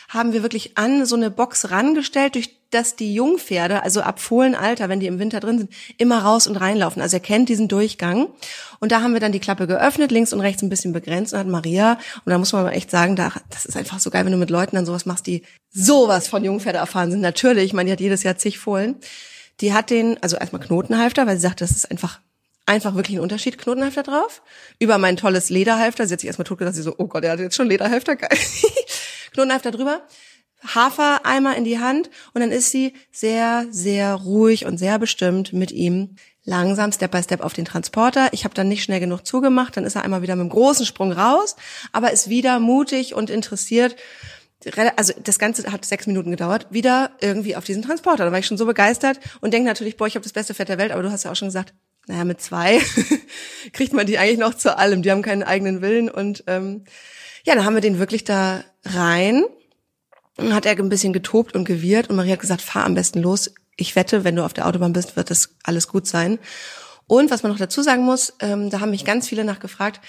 [0.09, 4.89] haben wir wirklich an so eine Box rangestellt, durch das die Jungpferde, also ab Fohlenalter,
[4.89, 7.03] wenn die im Winter drin sind, immer raus und reinlaufen.
[7.03, 8.29] Also er kennt diesen Durchgang.
[8.79, 11.39] Und da haben wir dann die Klappe geöffnet, links und rechts ein bisschen begrenzt und
[11.39, 14.33] hat Maria, und da muss man echt sagen, da, das ist einfach so geil, wenn
[14.33, 17.21] du mit Leuten dann sowas machst, die sowas von Jungpferde erfahren sind.
[17.21, 18.97] Natürlich, ich meine, die hat jedes Jahr zig Fohlen.
[19.61, 22.21] Die hat den, also erstmal Knotenhalfter, weil sie sagt, das ist einfach
[22.67, 24.43] einfach wirklich ein Unterschied, Knotenhalfter drauf.
[24.79, 26.07] Über mein tolles Lederhalfter.
[26.07, 28.17] Sie hat sich erstmal tot gedacht, sie so, oh Gott, er hat jetzt schon Lederhalfter,
[28.17, 28.37] geil.
[29.33, 30.03] Knotenhalfter drüber.
[30.75, 35.73] Hafereimer in die Hand und dann ist sie sehr, sehr ruhig und sehr bestimmt mit
[35.73, 38.29] ihm langsam Step by Step auf den Transporter.
[38.33, 40.87] Ich habe dann nicht schnell genug zugemacht, dann ist er einmal wieder mit einem großen
[40.87, 41.57] Sprung raus,
[41.93, 43.97] aber ist wieder mutig und interessiert.
[44.97, 48.25] Also das Ganze hat sechs Minuten gedauert, wieder irgendwie auf diesen Transporter.
[48.25, 50.71] Da war ich schon so begeistert und denke natürlich, boah, ich habe das beste Pferd
[50.71, 51.75] der Welt, aber du hast ja auch schon gesagt,
[52.07, 52.81] naja, mit zwei
[53.73, 55.03] kriegt man die eigentlich noch zu allem.
[55.03, 56.85] Die haben keinen eigenen Willen und ähm,
[57.45, 59.45] ja, dann haben wir den wirklich da rein
[60.39, 63.55] hat er ein bisschen getobt und gewirrt und Maria hat gesagt, fahr am besten los.
[63.77, 66.39] Ich wette, wenn du auf der Autobahn bist, wird das alles gut sein.
[67.07, 70.01] Und was man noch dazu sagen muss, ähm, da haben mich ganz viele nachgefragt,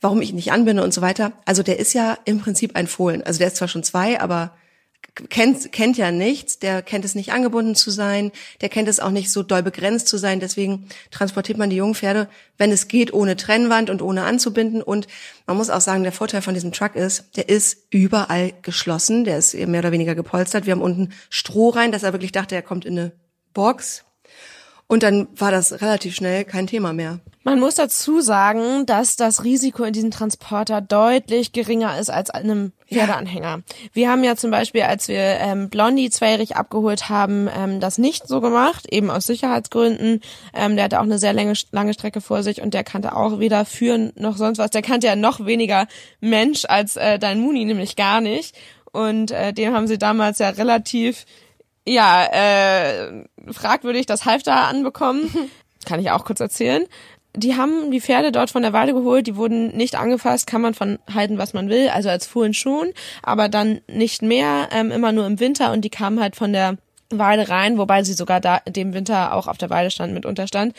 [0.00, 1.32] warum ich nicht anbinde und so weiter.
[1.44, 3.22] Also der ist ja im Prinzip ein Fohlen.
[3.22, 4.56] Also der ist zwar schon zwei, aber
[5.28, 9.10] kennt, kennt ja nichts, der kennt es nicht angebunden zu sein, der kennt es auch
[9.10, 10.40] nicht so doll begrenzt zu sein.
[10.40, 14.82] Deswegen transportiert man die jungen Pferde, wenn es geht, ohne Trennwand und ohne anzubinden.
[14.82, 15.06] Und
[15.46, 19.38] man muss auch sagen, der Vorteil von diesem Truck ist, der ist überall geschlossen, der
[19.38, 20.66] ist mehr oder weniger gepolstert.
[20.66, 23.12] Wir haben unten Stroh rein, dass er wirklich dachte, er kommt in eine
[23.52, 24.05] Box.
[24.88, 27.18] Und dann war das relativ schnell kein Thema mehr.
[27.42, 32.34] Man muss dazu sagen, dass das Risiko in diesem Transporter deutlich geringer ist als in
[32.34, 33.48] einem Pferdeanhänger.
[33.48, 33.60] Ja.
[33.92, 38.26] Wir haben ja zum Beispiel, als wir ähm, Blondie zweijährig abgeholt haben, ähm, das nicht
[38.26, 40.22] so gemacht, eben aus Sicherheitsgründen.
[40.54, 43.38] Ähm, der hatte auch eine sehr lange, lange Strecke vor sich und der kannte auch
[43.38, 44.70] weder führen noch sonst was.
[44.70, 45.86] Der kannte ja noch weniger
[46.20, 48.56] Mensch als äh, dein Muni, nämlich gar nicht.
[48.90, 51.26] Und äh, dem haben sie damals ja relativ
[51.86, 55.30] ja, äh, fragwürdig das Halfter anbekommen.
[55.86, 56.84] Kann ich auch kurz erzählen.
[57.34, 60.72] Die haben die Pferde dort von der Weide geholt, die wurden nicht angefasst, kann man
[60.72, 65.12] von halten, was man will, also als Fohlen schon, aber dann nicht mehr, ähm, immer
[65.12, 66.78] nur im Winter und die kamen halt von der
[67.10, 70.74] Weide rein, wobei sie sogar da dem Winter auch auf der Weide stand mit Unterstand,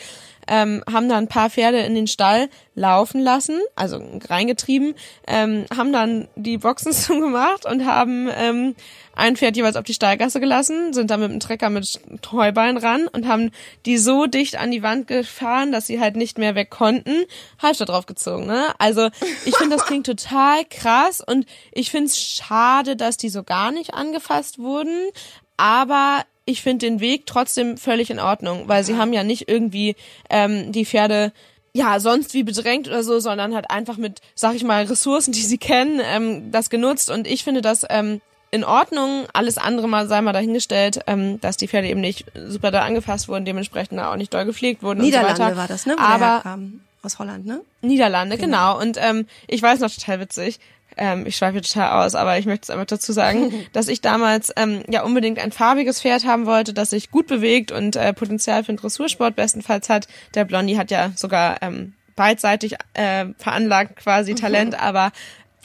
[0.46, 4.94] ähm, haben dann ein paar Pferde in den Stall laufen lassen, also reingetrieben,
[5.26, 8.74] ähm, haben dann die Boxen zugemacht und haben ähm,
[9.14, 13.08] ein Pferd jeweils auf die Stallgasse gelassen, sind dann mit dem Trecker mit Heuballen ran
[13.08, 13.50] und haben
[13.84, 17.24] die so dicht an die Wand gefahren, dass sie halt nicht mehr weg konnten,
[17.60, 18.74] Halfter draufgezogen, ne?
[18.78, 19.08] Also
[19.44, 23.72] ich finde, das klingt total krass und ich finde es schade, dass die so gar
[23.72, 25.10] nicht angefasst wurden
[25.58, 29.96] aber ich finde den Weg trotzdem völlig in Ordnung, weil sie haben ja nicht irgendwie
[30.30, 31.32] ähm, die Pferde
[31.74, 35.42] ja sonst wie bedrängt oder so, sondern halt einfach mit, sag ich mal, Ressourcen, die
[35.42, 39.26] sie kennen, ähm, das genutzt und ich finde das ähm, in Ordnung.
[39.34, 43.28] Alles andere mal sei mal dahingestellt, ähm, dass die Pferde eben nicht super da angefasst
[43.28, 45.96] wurden, dementsprechend auch nicht doll gepflegt wurden Niederlande und so war das, ne?
[45.98, 46.58] Wo Aber
[47.02, 47.60] aus Holland, ne?
[47.82, 48.74] Niederlande, genau.
[48.74, 48.80] genau.
[48.80, 50.58] Und ähm, ich weiß noch total witzig
[50.98, 54.52] ähm, ich schweife total aus, aber ich möchte es einfach dazu sagen, dass ich damals
[54.56, 58.64] ähm, ja unbedingt ein farbiges Pferd haben wollte, das sich gut bewegt und äh, Potenzial
[58.64, 60.08] für den Dressursport bestenfalls hat.
[60.34, 65.12] Der Blondie hat ja sogar ähm, beidseitig äh, veranlagt quasi Talent, aber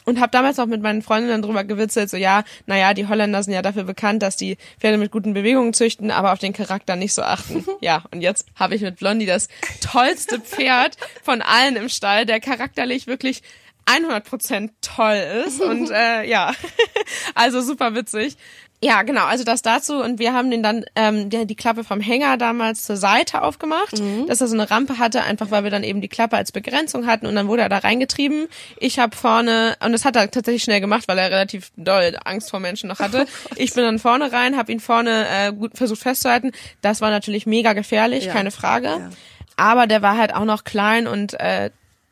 [0.06, 3.54] und habe damals auch mit meinen Freundinnen drüber gewitzelt, so ja, naja, die Holländer sind
[3.54, 7.14] ja dafür bekannt, dass die Pferde mit guten Bewegungen züchten, aber auf den Charakter nicht
[7.14, 7.66] so achten.
[7.82, 9.48] ja, und jetzt habe ich mit Blondie das
[9.82, 13.44] tollste Pferd von allen im Stall, der charakterlich wirklich
[13.86, 16.54] 100% toll ist und äh, ja,
[17.36, 18.38] also super witzig.
[18.84, 22.02] Ja, genau, also das dazu und wir haben den dann ähm, die, die Klappe vom
[22.02, 24.28] Hänger damals zur Seite aufgemacht, mhm.
[24.28, 27.08] dass er so eine Rampe hatte, einfach weil wir dann eben die Klappe als Begrenzung
[27.08, 28.48] hatten und dann wurde er da reingetrieben.
[28.78, 32.50] Ich habe vorne und das hat er tatsächlich schnell gemacht, weil er relativ doll Angst
[32.50, 33.26] vor Menschen noch hatte.
[33.26, 36.52] Oh ich bin dann vorne rein, habe ihn vorne äh, gut versucht festzuhalten.
[36.82, 38.34] Das war natürlich mega gefährlich, ja.
[38.34, 38.88] keine Frage.
[38.88, 39.10] Ja.
[39.56, 41.70] Aber der war halt auch noch klein und äh,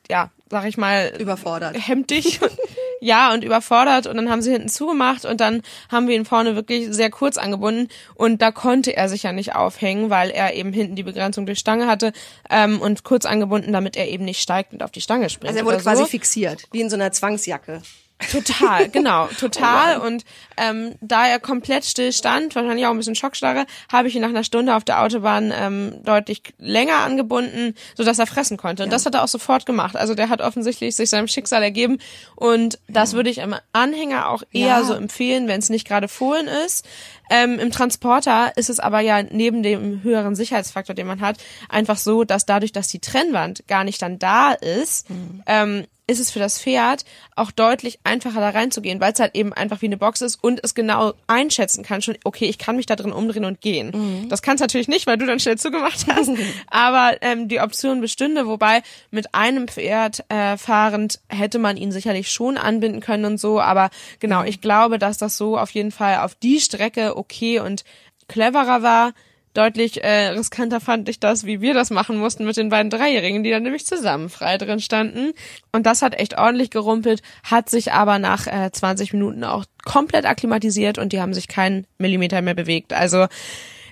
[0.10, 1.76] ja, sag ich mal, überfordert.
[1.88, 2.40] Hemdig.
[3.00, 4.06] ja, und überfordert.
[4.06, 7.38] Und dann haben sie hinten zugemacht und dann haben wir ihn vorne wirklich sehr kurz
[7.38, 7.88] angebunden.
[8.16, 11.58] Und da konnte er sich ja nicht aufhängen, weil er eben hinten die Begrenzung durch
[11.58, 12.12] Stange hatte
[12.50, 15.50] ähm, und kurz angebunden, damit er eben nicht steigt und auf die Stange springt.
[15.50, 16.08] Also er wurde quasi so.
[16.08, 17.82] fixiert, wie in so einer Zwangsjacke.
[18.30, 20.00] Total, genau, total.
[20.00, 20.24] Und
[20.58, 24.30] ähm, da er komplett still stand, wahrscheinlich auch ein bisschen Schockstarre, habe ich ihn nach
[24.30, 28.84] einer Stunde auf der Autobahn ähm, deutlich länger angebunden, so dass er fressen konnte.
[28.84, 28.96] Und ja.
[28.96, 29.96] das hat er auch sofort gemacht.
[29.96, 31.98] Also der hat offensichtlich sich seinem Schicksal ergeben.
[32.36, 33.18] Und das ja.
[33.18, 34.84] würde ich einem Anhänger auch eher ja.
[34.84, 36.86] so empfehlen, wenn es nicht gerade Fohlen ist.
[37.30, 41.38] Ähm, Im Transporter ist es aber ja neben dem höheren Sicherheitsfaktor, den man hat,
[41.70, 45.44] einfach so, dass dadurch, dass die Trennwand gar nicht dann da ist, mhm.
[45.46, 49.54] ähm, ist es für das Pferd auch deutlich einfacher da reinzugehen, weil es halt eben
[49.54, 52.86] einfach wie eine Box ist und es genau einschätzen kann schon, okay, ich kann mich
[52.86, 53.92] da drin umdrehen und gehen.
[53.94, 54.30] Mhm.
[54.30, 56.32] Das kannst natürlich nicht, weil du dann schnell zugemacht hast,
[56.68, 62.30] aber ähm, die Option bestünde, wobei mit einem Pferd äh, fahrend hätte man ihn sicherlich
[62.30, 66.18] schon anbinden können und so, aber genau, ich glaube, dass das so auf jeden Fall
[66.18, 67.86] auf die Strecke okay und
[68.28, 69.14] cleverer war.
[69.54, 73.44] Deutlich äh, riskanter fand ich das, wie wir das machen mussten mit den beiden Dreijährigen,
[73.44, 75.34] die dann nämlich zusammen frei drin standen.
[75.74, 80.26] Und das hat echt ordentlich gerumpelt, hat sich aber nach äh, 20 Minuten auch komplett
[80.26, 82.94] akklimatisiert und die haben sich keinen Millimeter mehr bewegt.
[82.94, 83.28] Also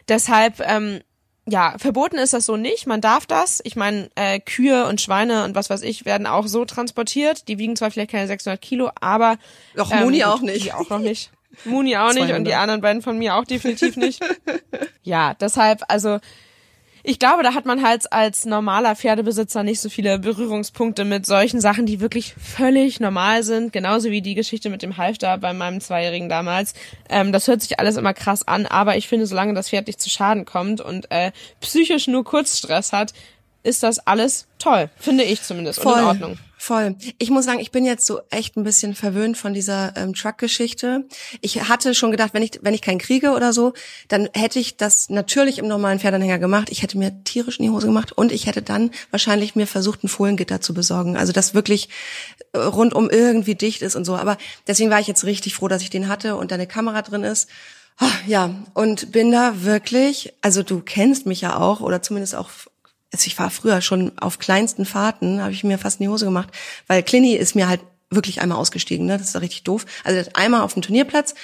[0.07, 1.01] deshalb, ähm,
[1.45, 2.87] ja, verboten ist das so nicht.
[2.87, 3.59] Man darf das.
[3.63, 7.47] Ich meine, äh, Kühe und Schweine und was weiß ich werden auch so transportiert.
[7.47, 9.37] Die wiegen zwar vielleicht keine 600 Kilo, aber
[9.75, 10.65] Doch Moni ähm, auch nicht.
[10.65, 11.31] Die auch noch nicht.
[11.65, 12.37] Muni auch nicht 200.
[12.37, 14.23] und die anderen beiden von mir auch definitiv nicht.
[15.09, 16.19] ja, deshalb, also
[17.01, 21.61] ich glaube, da hat man halt als normaler Pferdebesitzer nicht so viele Berührungspunkte mit solchen
[21.61, 23.73] Sachen, die wirklich völlig normal sind.
[23.73, 26.73] Genauso wie die Geschichte mit dem Halfter bei meinem Zweijährigen damals.
[27.09, 30.01] Ähm, das hört sich alles immer krass an, aber ich finde, solange das Pferd nicht
[30.01, 33.13] zu Schaden kommt und äh, psychisch nur Kurzstress hat,
[33.63, 35.93] ist das alles toll, finde ich zumindest Voll.
[35.93, 36.37] und in Ordnung.
[36.61, 36.97] Voll.
[37.19, 41.05] Ich muss sagen, ich bin jetzt so echt ein bisschen verwöhnt von dieser ähm, Truck-Geschichte.
[41.39, 43.71] Ich hatte schon gedacht, wenn ich wenn ich keinen kriege oder so,
[44.09, 46.67] dann hätte ich das natürlich im normalen Pferdanhänger gemacht.
[46.69, 50.03] Ich hätte mir tierisch in die Hose gemacht und ich hätte dann wahrscheinlich mir versucht,
[50.03, 51.15] ein Fohlengitter zu besorgen.
[51.15, 51.87] Also das wirklich
[52.51, 54.17] äh, rundum irgendwie dicht ist und so.
[54.17, 57.03] Aber deswegen war ich jetzt richtig froh, dass ich den hatte und da eine Kamera
[57.03, 57.47] drin ist.
[57.99, 62.49] Ah, ja, und bin da wirklich, also du kennst mich ja auch oder zumindest auch
[63.11, 66.25] also ich war früher schon auf kleinsten Fahrten, habe ich mir fast in die Hose
[66.25, 66.49] gemacht,
[66.87, 69.17] weil Clini ist mir halt wirklich einmal ausgestiegen, ne?
[69.17, 69.85] Das ist richtig doof.
[70.03, 71.35] Also einmal auf dem Turnierplatz,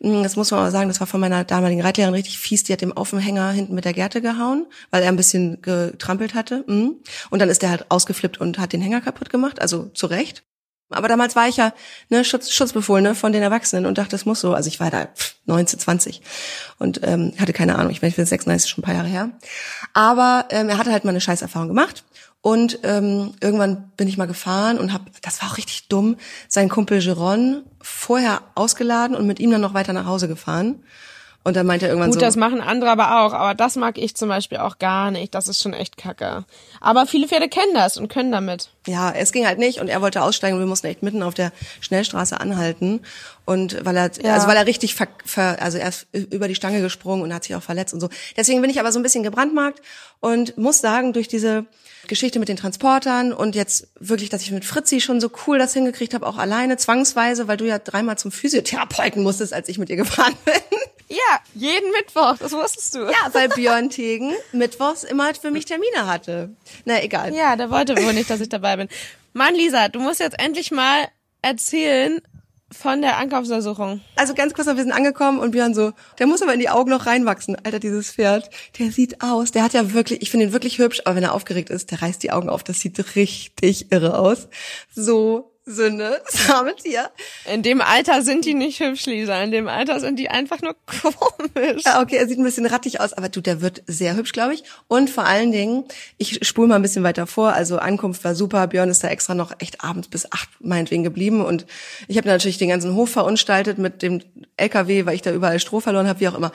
[0.00, 2.72] hm, das muss man aber sagen, das war von meiner damaligen Reitlehrerin richtig fies, die
[2.72, 6.34] hat dem auf dem Hänger hinten mit der Gerte gehauen, weil er ein bisschen getrampelt
[6.34, 6.64] hatte.
[6.66, 6.96] Hm.
[7.30, 10.44] Und dann ist er halt ausgeflippt und hat den Hänger kaputt gemacht, also zu Recht.
[10.94, 11.72] Aber damals war ich ja
[12.08, 14.54] ne, Schutz, Schutzbefohlene von den Erwachsenen und dachte, das muss so.
[14.54, 15.08] Also ich war da
[15.46, 16.22] 19, 20
[16.78, 17.92] und ähm, hatte keine Ahnung.
[17.92, 19.30] Ich bin 96, schon ein paar Jahre her.
[19.94, 22.04] Aber ähm, er hatte halt mal eine Scheißerfahrung gemacht
[22.42, 26.16] und ähm, irgendwann bin ich mal gefahren und habe, das war auch richtig dumm,
[26.48, 30.82] seinen Kumpel Geron vorher ausgeladen und mit ihm dann noch weiter nach Hause gefahren.
[31.44, 32.20] Und dann meint er irgendwann Gut, so.
[32.20, 35.34] Gut, das machen andere aber auch, aber das mag ich zum Beispiel auch gar nicht.
[35.34, 36.44] Das ist schon echt kacke.
[36.80, 38.70] Aber viele Pferde kennen das und können damit.
[38.86, 41.34] Ja, es ging halt nicht und er wollte aussteigen und wir mussten echt mitten auf
[41.34, 43.00] der Schnellstraße anhalten.
[43.44, 44.34] Und weil er, ja.
[44.34, 47.42] also weil er richtig, ver, ver, also er ist über die Stange gesprungen und hat
[47.42, 48.08] sich auch verletzt und so.
[48.36, 49.82] Deswegen bin ich aber so ein bisschen gebrandmarkt
[50.20, 51.66] und muss sagen, durch diese
[52.06, 55.72] Geschichte mit den Transportern und jetzt wirklich, dass ich mit Fritzi schon so cool das
[55.72, 59.90] hingekriegt habe, auch alleine, zwangsweise, weil du ja dreimal zum Physiotherapeuten musstest, als ich mit
[59.90, 60.80] ihr gefahren bin.
[61.08, 63.00] Ja, jeden Mittwoch, das wusstest du.
[63.00, 66.54] Ja, weil Björn Tegen mittwochs immer für mich Termine hatte.
[66.84, 67.34] Na, egal.
[67.34, 68.88] Ja, der wollte wohl nicht, dass ich dabei bin.
[69.32, 71.08] Mann, Lisa, du musst jetzt endlich mal
[71.42, 72.20] erzählen,
[72.72, 74.00] von der Ankaufsuntersuchung.
[74.16, 76.90] Also ganz kurz, wir sind angekommen und Björn so, der muss aber in die Augen
[76.90, 77.56] noch reinwachsen.
[77.62, 81.02] Alter, dieses Pferd, der sieht aus, der hat ja wirklich, ich finde ihn wirklich hübsch,
[81.04, 84.48] aber wenn er aufgeregt ist, der reißt die Augen auf, das sieht richtig irre aus.
[84.94, 87.10] So Sünde, das arme Tier.
[87.52, 89.40] In dem Alter sind die nicht hübsch, Lisa.
[89.42, 91.82] In dem Alter sind die einfach nur komisch.
[91.84, 94.54] Ja, okay, er sieht ein bisschen rattig aus, aber du, der wird sehr hübsch, glaube
[94.54, 94.64] ich.
[94.88, 95.84] Und vor allen Dingen,
[96.18, 97.52] ich spule mal ein bisschen weiter vor.
[97.52, 98.66] Also Ankunft war super.
[98.66, 101.44] Björn ist da extra noch echt abends bis acht meinetwegen geblieben.
[101.44, 101.64] Und
[102.08, 104.20] ich habe natürlich den ganzen Hof verunstaltet mit dem
[104.56, 106.52] LKW, weil ich da überall Stroh verloren habe, wie auch immer.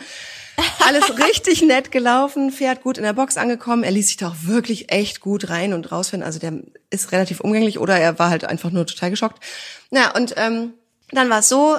[0.79, 3.83] Alles richtig nett gelaufen, fährt gut in der Box angekommen.
[3.83, 6.25] Er ließ sich da auch wirklich echt gut rein und rausfinden.
[6.25, 6.53] Also der
[6.89, 9.43] ist relativ umgänglich oder er war halt einfach nur total geschockt.
[9.91, 10.73] Na, und ähm,
[11.11, 11.77] dann war es so,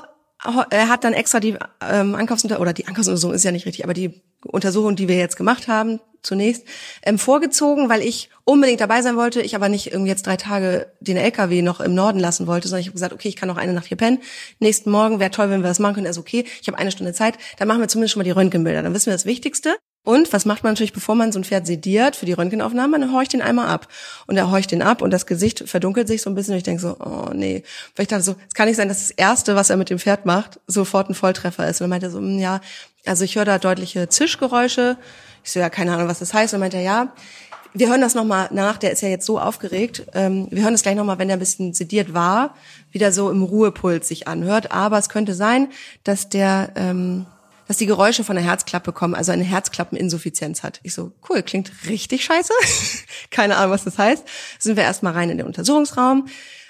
[0.70, 3.94] er hat dann extra die ähm, Ankaufsuntersuchung, oder die Ankaufsuntersuchung ist ja nicht richtig, aber
[3.94, 6.64] die Untersuchung, die wir jetzt gemacht haben, zunächst,
[7.02, 10.90] ähm, vorgezogen, weil ich unbedingt dabei sein wollte, ich aber nicht irgendwie jetzt drei Tage
[11.00, 13.58] den LKW noch im Norden lassen wollte, sondern ich habe gesagt, okay, ich kann noch
[13.58, 14.20] eine Nacht hier pennen.
[14.58, 16.06] Nächsten Morgen wäre toll, wenn wir das machen können.
[16.06, 18.30] Er ist okay, ich habe eine Stunde Zeit, dann machen wir zumindest schon mal die
[18.30, 18.82] Röntgenbilder.
[18.82, 19.76] Dann wissen wir das Wichtigste.
[20.08, 22.98] Und was macht man natürlich, bevor man so ein Pferd sediert für die Röntgenaufnahme?
[22.98, 23.88] Man horcht den einmal ab.
[24.26, 26.52] Und er horcht den ab und das Gesicht verdunkelt sich so ein bisschen.
[26.52, 27.62] Und ich denke so, oh nee.
[27.94, 29.98] Weil ich dachte so, es kann nicht sein, dass das Erste, was er mit dem
[29.98, 31.82] Pferd macht, sofort ein Volltreffer ist.
[31.82, 32.62] Und er meinte so, hm, ja,
[33.04, 34.96] also ich höre da deutliche Zischgeräusche.
[35.48, 36.52] Ich so, ja, keine Ahnung, was das heißt.
[36.52, 37.12] Und meinte er, ja,
[37.72, 40.06] wir hören das nochmal nach, der ist ja jetzt so aufgeregt.
[40.12, 42.54] Ähm, wir hören das gleich nochmal, wenn er ein bisschen sediert war,
[42.92, 44.72] wieder so im Ruhepuls sich anhört.
[44.72, 45.68] Aber es könnte sein,
[46.04, 46.72] dass der...
[46.76, 47.24] Ähm,
[47.66, 50.80] dass die Geräusche von der Herzklappe kommen, also eine Herzklappeninsuffizienz hat.
[50.84, 52.54] Ich so, cool, klingt richtig scheiße.
[53.30, 54.24] Keine Ahnung, was das heißt.
[54.58, 56.28] Sind wir erstmal rein in den Untersuchungsraum.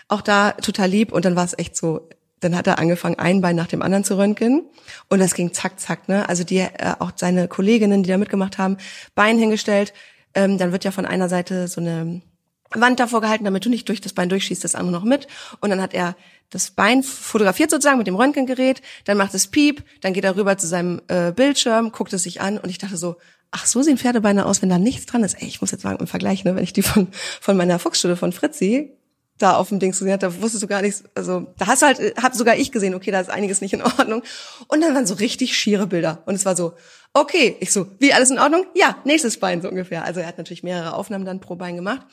[0.08, 2.08] Auch da total lieb und dann war es echt so,
[2.40, 4.68] dann hat er angefangen, ein Bein nach dem anderen zu röntgen.
[5.08, 6.28] Und das ging zack, zack, ne?
[6.28, 8.76] Also die, äh, auch seine Kolleginnen, die da mitgemacht haben,
[9.14, 9.92] Bein hingestellt,
[10.34, 12.22] ähm, dann wird ja von einer Seite so eine
[12.70, 15.26] Wand davor gehalten, damit du nicht durch das Bein durchschießt, das andere noch mit.
[15.60, 16.16] Und dann hat er
[16.50, 20.56] das Bein fotografiert sozusagen mit dem Röntgengerät, dann macht es Piep, dann geht er rüber
[20.58, 22.58] zu seinem äh, Bildschirm, guckt es sich an.
[22.58, 23.16] Und ich dachte so,
[23.50, 25.34] ach, so sehen Pferdebeine aus, wenn da nichts dran ist.
[25.40, 27.08] Ey, ich muss jetzt sagen, im Vergleich, ne, wenn ich die von,
[27.40, 28.92] von meiner Fuchsschule von Fritzi
[29.38, 31.86] da auf dem Ding gesehen habe, da wusstest du gar nichts, also da hast du
[31.86, 34.22] halt, hab sogar ich gesehen, okay, da ist einiges nicht in Ordnung.
[34.66, 36.74] Und dann waren so richtig schiere Bilder und es war so,
[37.14, 38.66] okay, ich so, wie, alles in Ordnung?
[38.74, 40.04] Ja, nächstes Bein so ungefähr.
[40.04, 42.06] Also er hat natürlich mehrere Aufnahmen dann pro Bein gemacht.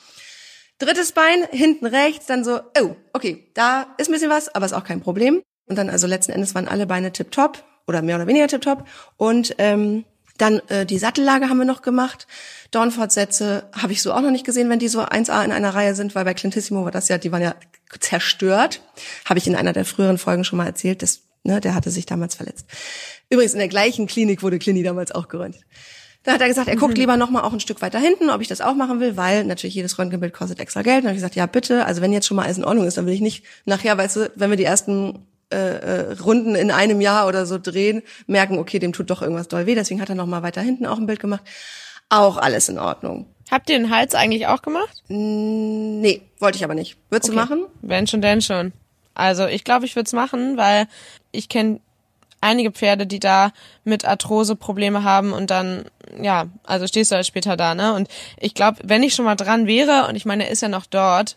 [0.78, 4.72] Drittes Bein, hinten rechts, dann so, oh, okay, da ist ein bisschen was, aber ist
[4.72, 5.42] auch kein Problem.
[5.66, 8.86] Und dann also letzten Endes waren alle Beine tipptopp oder mehr oder weniger tipptopp.
[9.16, 10.04] Und ähm,
[10.36, 12.26] dann äh, die Sattellage haben wir noch gemacht.
[12.70, 15.94] Dornfortsätze habe ich so auch noch nicht gesehen, wenn die so 1A in einer Reihe
[15.94, 17.54] sind, weil bei Clintissimo war das ja, die waren ja
[18.00, 18.82] zerstört.
[19.24, 21.02] Habe ich in einer der früheren Folgen schon mal erzählt.
[21.02, 22.66] Das, ne, der hatte sich damals verletzt.
[23.30, 25.64] Übrigens in der gleichen Klinik wurde Clini damals auch geröntgt.
[26.26, 27.00] Da hat er gesagt, er guckt mhm.
[27.00, 29.44] lieber noch mal auch ein Stück weiter hinten, ob ich das auch machen will, weil
[29.44, 30.98] natürlich jedes Röntgenbild kostet extra Geld.
[30.98, 32.84] Und dann habe ich gesagt, ja bitte, also wenn jetzt schon mal alles in Ordnung
[32.84, 36.54] ist, dann will ich nicht nachher, weißt du, wenn wir die ersten äh, äh, Runden
[36.54, 39.74] in einem Jahr oder so drehen, merken, okay, dem tut doch irgendwas doll weh.
[39.74, 41.42] Deswegen hat er noch mal weiter hinten auch ein Bild gemacht.
[42.08, 43.26] Auch alles in Ordnung.
[43.50, 45.04] Habt ihr den Hals eigentlich auch gemacht?
[45.08, 46.96] Nee, wollte ich aber nicht.
[47.10, 47.38] Würdest okay.
[47.38, 47.66] du machen?
[47.80, 48.72] Wenn schon, denn schon.
[49.14, 50.88] Also ich glaube, ich würde es machen, weil
[51.30, 51.80] ich kenne
[52.40, 53.52] einige Pferde, die da
[53.84, 55.84] mit Arthrose Probleme haben und dann,
[56.20, 57.94] ja, also stehst du halt später da, ne?
[57.94, 60.68] Und ich glaube, wenn ich schon mal dran wäre, und ich meine, er ist ja
[60.68, 61.36] noch dort,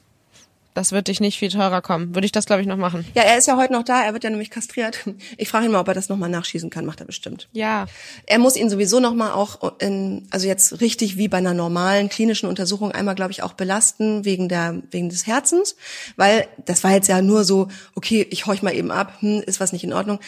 [0.80, 2.16] das wird dich nicht viel teurer kommen.
[2.16, 3.06] Würde ich das, glaube ich, noch machen.
[3.14, 4.02] Ja, er ist ja heute noch da.
[4.02, 5.00] Er wird ja nämlich kastriert.
[5.38, 6.86] Ich frage ihn mal, ob er das nochmal nachschießen kann.
[6.86, 7.50] Macht er bestimmt.
[7.52, 7.88] Ja.
[8.26, 12.48] Er muss ihn sowieso nochmal auch, in, also jetzt richtig wie bei einer normalen klinischen
[12.48, 15.76] Untersuchung einmal, glaube ich, auch belasten wegen der wegen des Herzens,
[16.16, 19.60] weil das war jetzt ja nur so, okay, ich horch mal eben ab, hm, ist
[19.60, 20.20] was nicht in Ordnung.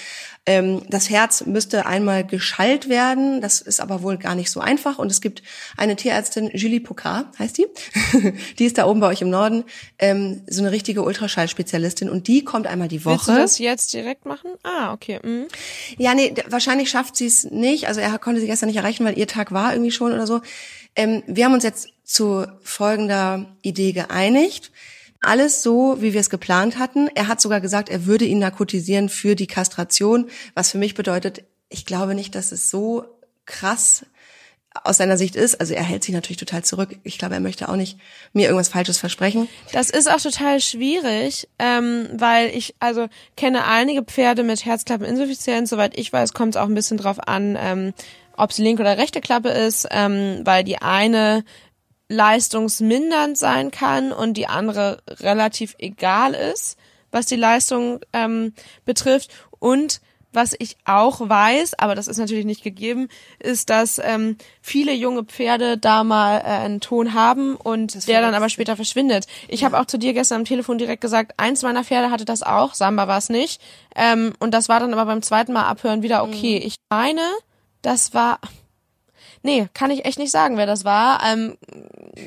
[0.47, 3.41] Ähm, das Herz müsste einmal geschallt werden.
[3.41, 4.97] Das ist aber wohl gar nicht so einfach.
[4.97, 5.43] Und es gibt
[5.77, 7.67] eine Tierärztin, Julie Pocard heißt die.
[8.59, 9.65] die ist da oben bei euch im Norden.
[9.99, 12.09] Ähm, so eine richtige Ultraschallspezialistin.
[12.09, 13.17] Und die kommt einmal die Woche.
[13.17, 14.51] Willst du das jetzt direkt machen?
[14.63, 15.19] Ah, okay.
[15.21, 15.47] Mhm.
[15.97, 17.87] Ja, nee, wahrscheinlich schafft sie es nicht.
[17.87, 20.41] Also er konnte sie gestern nicht erreichen, weil ihr Tag war irgendwie schon oder so.
[20.95, 24.71] Ähm, wir haben uns jetzt zu folgender Idee geeinigt.
[25.21, 27.07] Alles so, wie wir es geplant hatten.
[27.13, 31.43] Er hat sogar gesagt, er würde ihn narkotisieren für die Kastration, was für mich bedeutet,
[31.69, 33.05] ich glaube nicht, dass es so
[33.45, 34.05] krass
[34.83, 35.59] aus seiner Sicht ist.
[35.59, 36.97] Also er hält sich natürlich total zurück.
[37.03, 37.97] Ich glaube, er möchte auch nicht
[38.33, 39.47] mir irgendwas Falsches versprechen.
[39.73, 45.69] Das ist auch total schwierig, ähm, weil ich also kenne einige Pferde mit Herzklappeninsuffizienz.
[45.69, 47.93] Soweit ich weiß, kommt es auch ein bisschen drauf an, ähm,
[48.37, 51.43] ob es linke oder rechte Klappe ist, ähm, weil die eine
[52.11, 56.77] leistungsmindernd sein kann und die andere relativ egal ist,
[57.11, 58.53] was die Leistung ähm,
[58.85, 59.31] betrifft.
[59.59, 60.01] Und
[60.33, 65.23] was ich auch weiß, aber das ist natürlich nicht gegeben, ist, dass ähm, viele junge
[65.23, 69.27] Pferde da mal äh, einen Ton haben und der dann aber später verschwindet.
[69.49, 69.65] Ich ja.
[69.65, 72.75] habe auch zu dir gestern am Telefon direkt gesagt, eins meiner Pferde hatte das auch,
[72.75, 73.61] Samba war es nicht.
[73.95, 76.59] Ähm, und das war dann aber beim zweiten Mal abhören wieder okay.
[76.59, 76.67] Mhm.
[76.67, 77.23] Ich meine,
[77.81, 78.39] das war,
[79.43, 81.21] Nee, kann ich echt nicht sagen, wer das war.
[81.25, 81.57] Ähm,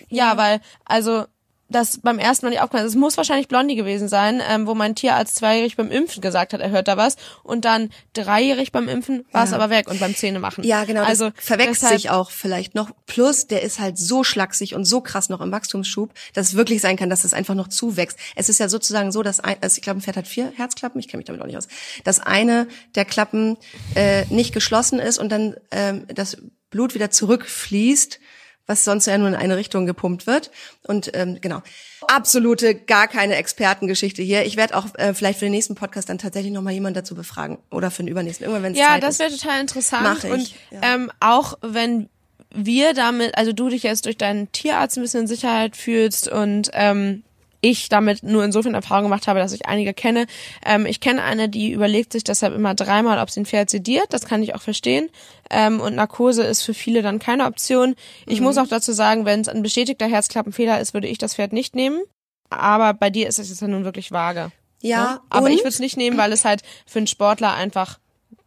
[0.09, 1.24] ja, ja, weil, also
[1.68, 2.92] das beim ersten Mal nicht aufgefallen ist.
[2.92, 6.61] Es muss wahrscheinlich Blondie gewesen sein, ähm, wo mein Tierarzt zweijährig beim Impfen gesagt hat,
[6.61, 7.16] er hört da was.
[7.42, 9.57] Und dann dreijährig beim Impfen war es ja.
[9.57, 10.64] aber weg und beim Zähne machen.
[10.64, 11.03] Ja, genau.
[11.03, 12.90] Also verwechselt sich auch vielleicht noch.
[13.07, 16.81] Plus, der ist halt so schlaksig und so krass noch im Wachstumsschub, dass es wirklich
[16.81, 18.18] sein kann, dass es einfach noch zuwächst.
[18.37, 21.00] Es ist ja sozusagen so, dass ein, also ich glaube, ein Pferd hat vier Herzklappen,
[21.00, 21.68] ich kenne mich damit auch nicht aus,
[22.05, 23.57] dass eine der Klappen
[23.94, 26.37] äh, nicht geschlossen ist und dann ähm, das
[26.74, 28.18] Blut wieder zurückfließt,
[28.66, 30.50] was sonst ja nur in eine Richtung gepumpt wird.
[30.82, 31.62] Und ähm, genau,
[32.08, 34.44] absolute gar keine Expertengeschichte hier.
[34.44, 37.14] Ich werde auch äh, vielleicht für den nächsten Podcast dann tatsächlich noch mal jemanden dazu
[37.14, 40.02] befragen oder für den übernächsten irgendwann, wenn ja, Zeit das wäre total interessant.
[40.02, 40.32] Mach ich.
[40.32, 40.80] Und ja.
[40.82, 42.08] ähm, auch wenn
[42.52, 46.70] wir damit, also du dich jetzt durch deinen Tierarzt ein bisschen in Sicherheit fühlst und
[46.72, 47.22] ähm,
[47.64, 50.27] ich damit nur insofern Erfahrung gemacht habe, dass ich einige kenne.
[50.66, 54.07] Ähm, ich kenne eine, die überlegt sich deshalb immer dreimal, ob sie ein Pferd sediert.
[54.11, 55.09] Das kann ich auch verstehen.
[55.50, 57.94] Ähm, und Narkose ist für viele dann keine Option.
[58.27, 58.46] Ich mhm.
[58.46, 61.74] muss auch dazu sagen, wenn es ein bestätigter Herzklappenfehler ist, würde ich das Pferd nicht
[61.74, 62.03] nehmen.
[62.50, 64.53] Aber bei dir ist es jetzt ja nun wirklich vage.
[64.83, 65.14] Ja.
[65.14, 65.20] Ne?
[65.31, 67.98] Aber ich würde es nicht nehmen, weil es halt für einen Sportler einfach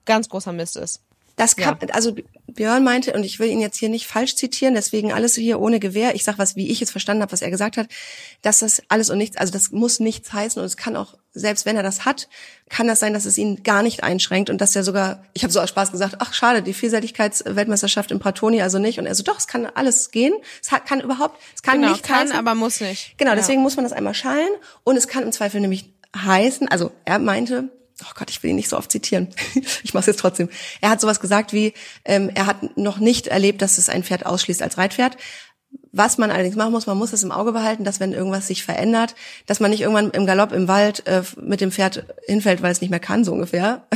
[0.05, 1.01] ganz großer Mist ist.
[1.37, 1.93] Das kann, ja.
[1.93, 2.15] also
[2.47, 5.79] Björn meinte, und ich will ihn jetzt hier nicht falsch zitieren, deswegen alles hier ohne
[5.79, 6.15] Gewehr.
[6.15, 7.87] Ich sag was, wie ich es verstanden habe, was er gesagt hat,
[8.41, 11.67] dass das alles und nichts, also das muss nichts heißen und es kann auch, selbst
[11.67, 12.27] wenn er das hat,
[12.69, 15.53] kann das sein, dass es ihn gar nicht einschränkt und dass er sogar, ich habe
[15.53, 19.21] so aus Spaß gesagt, ach schade, die Vielseitigkeitsweltmeisterschaft in Pratoni also nicht und er so,
[19.21, 22.35] doch, es kann alles gehen, es kann überhaupt, es kann genau, nicht kann, heißen.
[22.35, 23.15] aber muss nicht.
[23.19, 23.63] Genau, deswegen ja.
[23.63, 24.49] muss man das einmal schallen
[24.83, 27.69] und es kann im Zweifel nämlich heißen, also er meinte,
[28.03, 29.29] oh Gott, ich will ihn nicht so oft zitieren.
[29.83, 30.49] ich mache es jetzt trotzdem.
[30.81, 31.73] Er hat sowas gesagt wie,
[32.05, 35.17] ähm, er hat noch nicht erlebt, dass es ein Pferd ausschließt als Reitpferd.
[35.97, 38.63] Was man allerdings machen muss, man muss es im Auge behalten, dass wenn irgendwas sich
[38.63, 39.15] verändert,
[39.47, 42.81] dass man nicht irgendwann im Galopp im Wald äh, mit dem Pferd hinfällt, weil es
[42.81, 43.87] nicht mehr kann, so ungefähr.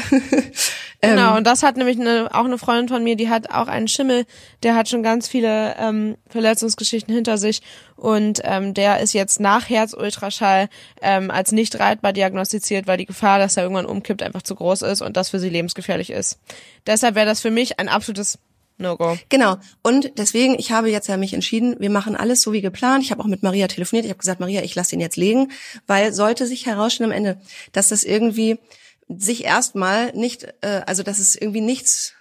[1.02, 3.68] genau, ähm, und das hat nämlich eine, auch eine Freundin von mir, die hat auch
[3.68, 4.26] einen Schimmel,
[4.64, 7.62] der hat schon ganz viele ähm, Verletzungsgeschichten hinter sich
[7.98, 10.70] und ähm, der ist jetzt nach Herzultraschall
[11.04, 14.82] ähm, als nicht reitbar diagnostiziert, weil die Gefahr, dass er irgendwann umkippt, einfach zu groß
[14.82, 16.40] ist und das für sie lebensgefährlich ist.
[16.88, 18.40] Deshalb wäre das für mich ein absolutes
[18.82, 19.18] No-Go.
[19.30, 19.58] Genau.
[19.82, 23.04] Und deswegen, ich habe jetzt ja mich entschieden, wir machen alles so wie geplant.
[23.04, 24.06] Ich habe auch mit Maria telefoniert.
[24.06, 25.52] Ich habe gesagt, Maria, ich lasse ihn jetzt legen,
[25.88, 28.60] weil sollte sich herausstellen am Ende, dass das irgendwie
[29.08, 32.14] sich erstmal nicht, äh, also dass es irgendwie nichts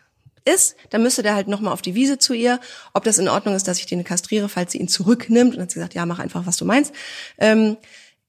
[0.44, 2.60] ist, dann müsste der halt nochmal auf die Wiese zu ihr,
[2.94, 5.52] ob das in Ordnung ist, dass ich den kastriere, falls sie ihn zurücknimmt.
[5.52, 6.92] Und dann hat sie gesagt, ja, mach einfach, was du meinst.
[7.38, 7.76] Ähm,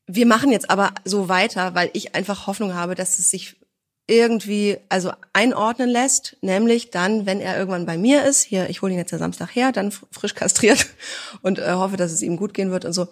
[0.07, 3.55] wir machen jetzt aber so weiter, weil ich einfach Hoffnung habe, dass es sich
[4.07, 8.91] irgendwie also einordnen lässt, nämlich dann, wenn er irgendwann bei mir ist, hier, ich hole
[8.91, 10.87] ihn jetzt ja Samstag her, dann frisch kastriert
[11.41, 13.07] und äh, hoffe, dass es ihm gut gehen wird und so.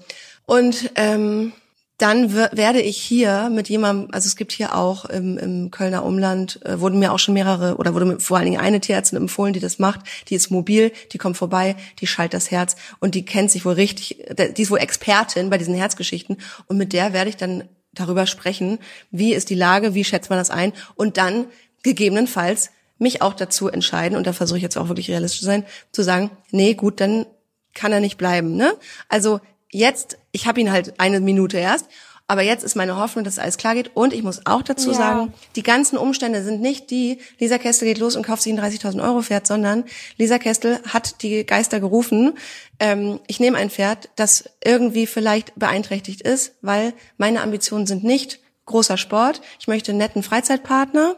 [0.45, 1.53] Und ähm,
[1.99, 6.65] dann werde ich hier mit jemandem, also es gibt hier auch im, im Kölner Umland,
[6.65, 9.51] äh, wurden mir auch schon mehrere, oder wurde mir vor allen Dingen eine Tierärztin empfohlen,
[9.51, 13.25] die das macht, die ist mobil, die kommt vorbei, die schallt das Herz und die
[13.25, 14.25] kennt sich wohl richtig,
[14.57, 16.37] die ist wohl Expertin bei diesen Herzgeschichten
[16.67, 18.79] und mit der werde ich dann darüber sprechen,
[19.11, 21.47] wie ist die Lage, wie schätzt man das ein und dann
[21.83, 25.65] gegebenenfalls mich auch dazu entscheiden, und da versuche ich jetzt auch wirklich realistisch zu sein,
[25.91, 27.25] zu sagen, nee, gut, dann
[27.73, 28.55] kann er nicht bleiben.
[28.55, 28.73] Ne?
[29.07, 29.39] Also
[29.71, 31.87] jetzt, ich habe ihn halt eine Minute erst,
[32.29, 33.95] aber jetzt ist meine Hoffnung, dass alles klar geht.
[33.95, 34.95] Und ich muss auch dazu ja.
[34.95, 38.59] sagen, die ganzen Umstände sind nicht die, Lisa Kestel geht los und kauft sich ein
[38.59, 39.83] 30.000 Euro Pferd, sondern
[40.17, 42.37] Lisa Kestel hat die Geister gerufen.
[42.79, 48.39] Ähm, ich nehme ein Pferd, das irgendwie vielleicht beeinträchtigt ist, weil meine Ambitionen sind nicht
[48.67, 49.41] großer Sport.
[49.59, 51.15] Ich möchte einen netten Freizeitpartner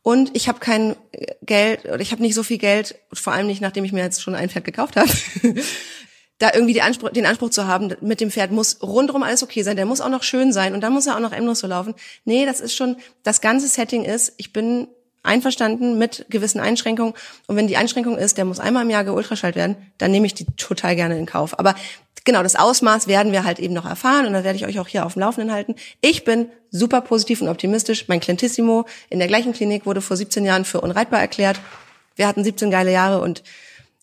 [0.00, 0.96] und ich habe kein
[1.42, 4.22] Geld oder ich habe nicht so viel Geld, vor allem nicht, nachdem ich mir jetzt
[4.22, 5.10] schon ein Pferd gekauft habe,
[6.38, 9.76] da irgendwie Anspruch, den Anspruch zu haben, mit dem Pferd muss rundrum alles okay sein,
[9.76, 11.94] der muss auch noch schön sein und dann muss er auch noch endlos so laufen.
[12.24, 14.88] Nee, das ist schon, das ganze Setting ist, ich bin
[15.22, 17.14] einverstanden mit gewissen Einschränkungen
[17.46, 20.34] und wenn die Einschränkung ist, der muss einmal im Jahr geultraschallt werden, dann nehme ich
[20.34, 21.58] die total gerne in Kauf.
[21.58, 21.74] Aber
[22.24, 24.88] genau, das Ausmaß werden wir halt eben noch erfahren und da werde ich euch auch
[24.88, 25.76] hier auf dem Laufenden halten.
[26.00, 28.08] Ich bin super positiv und optimistisch.
[28.08, 31.60] Mein Clintissimo in der gleichen Klinik wurde vor 17 Jahren für unreitbar erklärt.
[32.16, 33.42] Wir hatten 17 geile Jahre und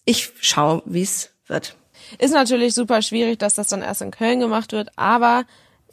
[0.05, 1.75] ich schaue, wie es wird.
[2.17, 5.43] Ist natürlich super schwierig, dass das dann erst in Köln gemacht wird, aber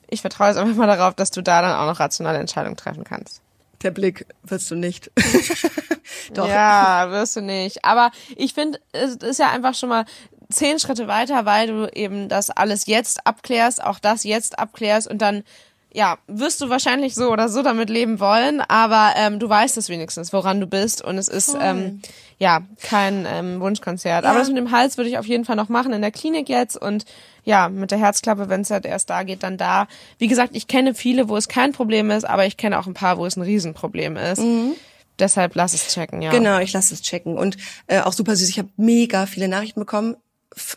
[0.08, 3.04] ich vertraue jetzt einfach mal darauf, dass du da dann auch noch rationale Entscheidungen treffen
[3.04, 3.42] kannst.
[3.82, 5.10] Der Blick wirst du nicht.
[6.34, 6.48] Doch.
[6.48, 7.84] Ja, wirst du nicht.
[7.84, 10.04] Aber ich finde, es ist ja einfach schon mal
[10.50, 15.18] zehn Schritte weiter, weil du eben das alles jetzt abklärst, auch das jetzt abklärst und
[15.18, 15.44] dann
[15.92, 19.88] ja, wirst du wahrscheinlich so oder so damit leben wollen, aber ähm, du weißt es
[19.88, 22.02] wenigstens, woran du bist und es ist ähm,
[22.38, 24.24] ja kein ähm, Wunschkonzert.
[24.24, 24.30] Ja.
[24.30, 26.48] Aber das mit dem Hals würde ich auf jeden Fall noch machen in der Klinik
[26.48, 27.06] jetzt und
[27.44, 29.88] ja, mit der Herzklappe, wenn es halt erst da geht, dann da.
[30.18, 32.94] Wie gesagt, ich kenne viele, wo es kein Problem ist, aber ich kenne auch ein
[32.94, 34.42] paar, wo es ein Riesenproblem ist.
[34.42, 34.74] Mhm.
[35.18, 36.30] Deshalb lass es checken, ja.
[36.30, 37.38] Genau, ich lasse es checken.
[37.38, 40.16] Und äh, auch super süß, ich habe mega viele Nachrichten bekommen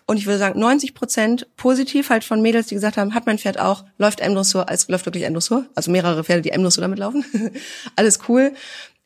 [0.06, 3.38] und ich würde sagen 90 Prozent positiv halt von Mädels, die gesagt haben, hat mein
[3.38, 7.26] Pferd auch, läuft M-Dressur, es läuft wirklich M-Dressur, also mehrere Pferde, die M-Dressur damit laufen,
[7.96, 8.54] alles cool.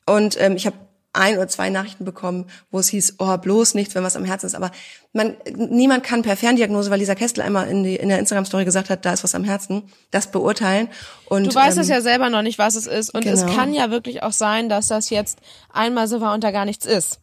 [0.06, 0.76] Und ähm, ich habe
[1.16, 4.48] ein oder zwei Nachrichten bekommen, wo es hieß, oh, bloß nichts, wenn was am Herzen
[4.48, 4.56] ist.
[4.56, 4.72] Aber
[5.14, 8.90] man, niemand kann per Ferndiagnose, weil Lisa Kestel einmal in, die, in der Instagram-Story gesagt
[8.90, 10.90] hat, da ist was am Herzen, das beurteilen.
[11.28, 13.14] Und, du weißt ähm, es ja selber noch nicht, was es ist.
[13.14, 13.36] Und genau.
[13.36, 15.40] es kann ja wirklich auch sein, dass das jetzt
[15.72, 17.20] einmal so war und da gar nichts ist.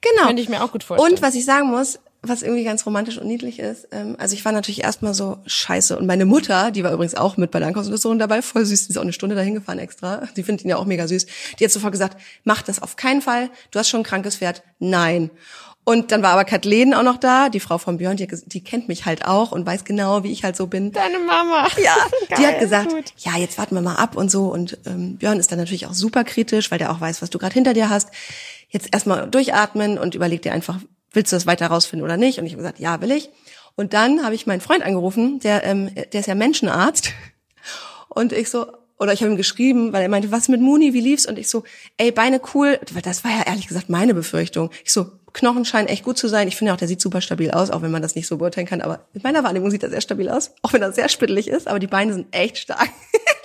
[0.00, 0.26] Genau.
[0.26, 1.14] Könnte ich mir auch gut vorstellen.
[1.14, 3.88] Und was ich sagen muss, was irgendwie ganz romantisch und niedlich ist.
[3.92, 5.98] Ähm, also ich war natürlich erstmal so scheiße.
[5.98, 8.90] Und meine Mutter, die war übrigens auch mit bei der Ankaufsuntersuchung dabei, voll süß, die
[8.90, 10.28] ist auch eine Stunde dahin gefahren extra.
[10.36, 11.26] Die findet ihn ja auch mega süß.
[11.58, 13.50] Die hat sofort gesagt, mach das auf keinen Fall.
[13.70, 14.62] Du hast schon ein krankes Pferd.
[14.78, 15.30] Nein.
[15.84, 18.86] Und dann war aber Kathleen auch noch da, die Frau von Björn, die, die kennt
[18.86, 20.92] mich halt auch und weiß genau, wie ich halt so bin.
[20.92, 21.66] Deine Mama.
[21.82, 21.96] Ja,
[22.28, 23.12] Geil, die hat gesagt, gut.
[23.16, 24.52] ja, jetzt warten wir mal ab und so.
[24.52, 27.38] Und ähm, Björn ist dann natürlich auch super kritisch, weil der auch weiß, was du
[27.38, 28.10] gerade hinter dir hast.
[28.68, 30.78] Jetzt erstmal durchatmen und überleg dir einfach,
[31.12, 32.38] willst du das weiter rausfinden oder nicht?
[32.38, 33.30] Und ich habe gesagt, ja, will ich.
[33.76, 37.12] Und dann habe ich meinen Freund angerufen, der, ähm, der ist ja Menschenarzt.
[38.08, 38.66] Und ich so,
[38.98, 41.24] oder ich habe ihm geschrieben, weil er meinte, was mit Muni, wie lief's?
[41.24, 41.64] Und ich so,
[41.96, 42.78] ey, Beine cool.
[43.02, 44.70] Das war ja ehrlich gesagt meine Befürchtung.
[44.84, 46.48] Ich so, Knochen scheinen echt gut zu sein.
[46.48, 48.66] Ich finde auch, der sieht super stabil aus, auch wenn man das nicht so beurteilen
[48.66, 48.82] kann.
[48.82, 51.68] Aber mit meiner Wahrnehmung sieht er sehr stabil aus, auch wenn er sehr spittelig ist.
[51.68, 52.90] Aber die Beine sind echt stark.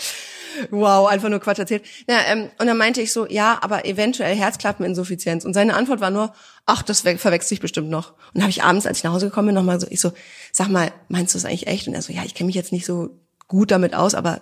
[0.72, 1.84] wow, einfach nur Quatsch erzählt.
[2.10, 5.46] Ja, ähm, und dann meinte ich so, ja, aber eventuell Herzklappeninsuffizienz.
[5.46, 6.34] Und seine Antwort war nur,
[6.66, 8.14] ach, das we- verwechselt sich bestimmt noch.
[8.34, 10.12] Und habe ich abends, als ich nach Hause gekommen bin, nochmal so, ich so,
[10.52, 11.88] sag mal, meinst du das eigentlich echt?
[11.88, 13.10] Und er so, ja, ich kenne mich jetzt nicht so
[13.48, 14.42] gut damit aus, aber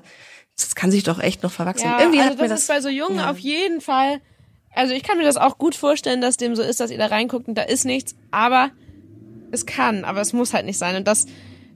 [0.57, 1.85] das kann sich doch echt noch verwachsen.
[1.85, 3.31] Ja, Irgendwie also hat das, mir ist bei so Jungen ja.
[3.31, 4.21] auf jeden Fall.
[4.75, 7.07] Also ich kann mir das auch gut vorstellen, dass dem so ist, dass ihr da
[7.07, 8.71] reinguckt und da ist nichts, aber
[9.51, 10.95] es kann, aber es muss halt nicht sein.
[10.95, 11.25] Und das,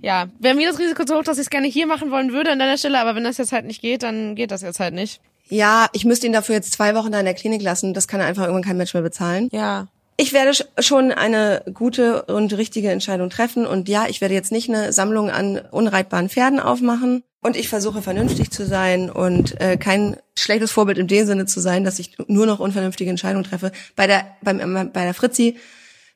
[0.01, 2.51] ja, wäre mir das Risiko zu hoch, dass ich es gerne hier machen wollen würde
[2.51, 4.93] an deiner Stelle, aber wenn das jetzt halt nicht geht, dann geht das jetzt halt
[4.93, 5.21] nicht.
[5.49, 7.93] Ja, ich müsste ihn dafür jetzt zwei Wochen da in der Klinik lassen.
[7.93, 9.47] Das kann einfach irgendwann kein Mensch mehr bezahlen.
[9.51, 9.87] Ja.
[10.17, 13.65] Ich werde sch- schon eine gute und richtige Entscheidung treffen.
[13.65, 17.23] Und ja, ich werde jetzt nicht eine Sammlung an unreitbaren Pferden aufmachen.
[17.41, 21.59] Und ich versuche vernünftig zu sein und äh, kein schlechtes Vorbild in dem Sinne zu
[21.61, 23.71] sein, dass ich nur noch unvernünftige Entscheidungen treffe.
[23.95, 25.55] Bei der, beim, äh, bei der Fritzi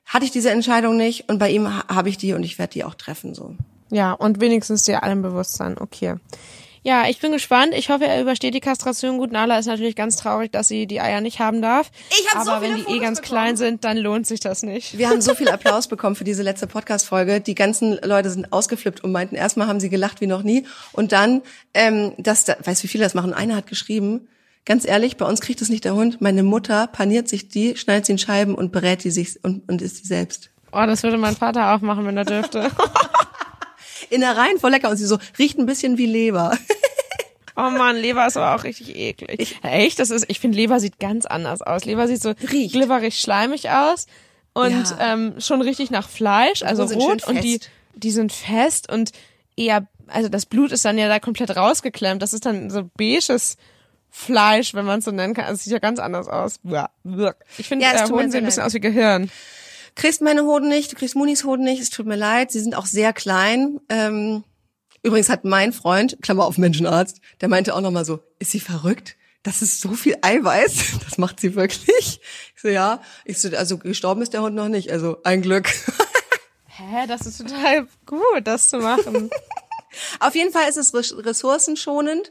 [0.04, 2.72] hatte ich diese Entscheidung nicht und bei ihm ha- habe ich die und ich werde
[2.74, 3.34] die auch treffen.
[3.34, 3.54] So.
[3.92, 5.76] Ja, und wenigstens dir allem bewusst sein.
[5.78, 6.14] Okay.
[6.82, 7.74] Ja, ich bin gespannt.
[7.76, 9.30] Ich hoffe, er übersteht die Kastration gut.
[9.30, 11.90] Nala ist natürlich ganz traurig, dass sie die Eier nicht haben darf.
[12.08, 13.38] Ich hab so Aber wenn viele die eh Fotos ganz bekommen.
[13.38, 14.96] klein sind, dann lohnt sich das nicht.
[14.96, 17.40] Wir haben so viel Applaus bekommen für diese letzte Podcast-Folge.
[17.42, 20.66] Die ganzen Leute sind ausgeflippt und meinten, erstmal haben sie gelacht wie noch nie.
[20.92, 21.42] Und dann,
[21.74, 23.34] ähm, das, da, weiß wie viele das machen.
[23.34, 24.26] Einer hat geschrieben,
[24.64, 26.22] ganz ehrlich, bei uns kriegt es nicht der Hund.
[26.22, 29.82] Meine Mutter paniert sich die, schneidet sie in Scheiben und berät die sich und, und
[29.82, 30.48] isst die selbst.
[30.72, 32.70] Oh, das würde mein Vater auch machen, wenn er dürfte.
[34.12, 36.56] Innereien voll lecker und sie so, riecht ein bisschen wie Leber.
[37.54, 39.58] Oh man, Leber ist aber auch richtig eklig.
[39.62, 39.98] Echt?
[39.98, 41.84] Das ist, ich finde, Leber sieht ganz anders aus.
[41.84, 42.72] Leber sieht so Riecht.
[42.72, 44.06] glibberig schleimig aus
[44.54, 45.12] und Ja.
[45.12, 47.60] ähm, schon richtig nach Fleisch, also schön rot und die,
[47.94, 49.12] die sind fest und
[49.54, 52.22] eher, also das Blut ist dann ja da komplett rausgeklemmt.
[52.22, 53.58] Das ist dann so beiges
[54.08, 55.44] Fleisch, wenn man es so nennen kann.
[55.44, 56.58] Also es sieht ja ganz anders aus.
[57.58, 59.30] Ich finde, Ja, äh, Hoden sehen ein bisschen aus wie Gehirn.
[59.94, 62.74] Kriegst meine Hoden nicht, du kriegst Munis Hoden nicht, es tut mir leid, sie sind
[62.74, 63.80] auch sehr klein.
[63.88, 64.44] Ähm,
[65.02, 69.16] übrigens hat mein Freund, Klammer auf Menschenarzt, der meinte auch nochmal so, ist sie verrückt?
[69.42, 72.20] Das ist so viel Eiweiß, das macht sie wirklich.
[72.54, 73.00] Ich so, ja.
[73.24, 75.68] Ich so, also gestorben ist der Hund noch nicht, also ein Glück.
[76.66, 79.30] Hä, das ist total gut, das zu machen.
[80.20, 82.30] Auf jeden Fall ist es res- ressourcenschonend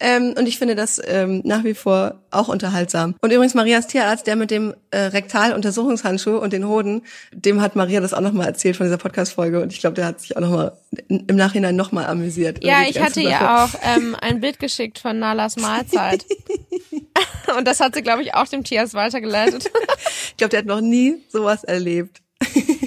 [0.00, 3.14] ähm, und ich finde das ähm, nach wie vor auch unterhaltsam.
[3.20, 8.00] Und übrigens Marias Tierarzt, der mit dem äh, Rektaluntersuchungshandschuh und den Hoden, dem hat Maria
[8.00, 10.72] das auch nochmal erzählt von dieser Podcast-Folge und ich glaube, der hat sich auch nochmal
[11.08, 12.62] im Nachhinein nochmal amüsiert.
[12.64, 16.24] Ja, ich hatte ihr auch ähm, ein Bild geschickt von Nalas Mahlzeit.
[17.56, 19.70] Und das hat sie, glaube ich, auch dem Tierarzt weitergeleitet.
[20.28, 22.21] Ich glaube, der hat noch nie sowas erlebt.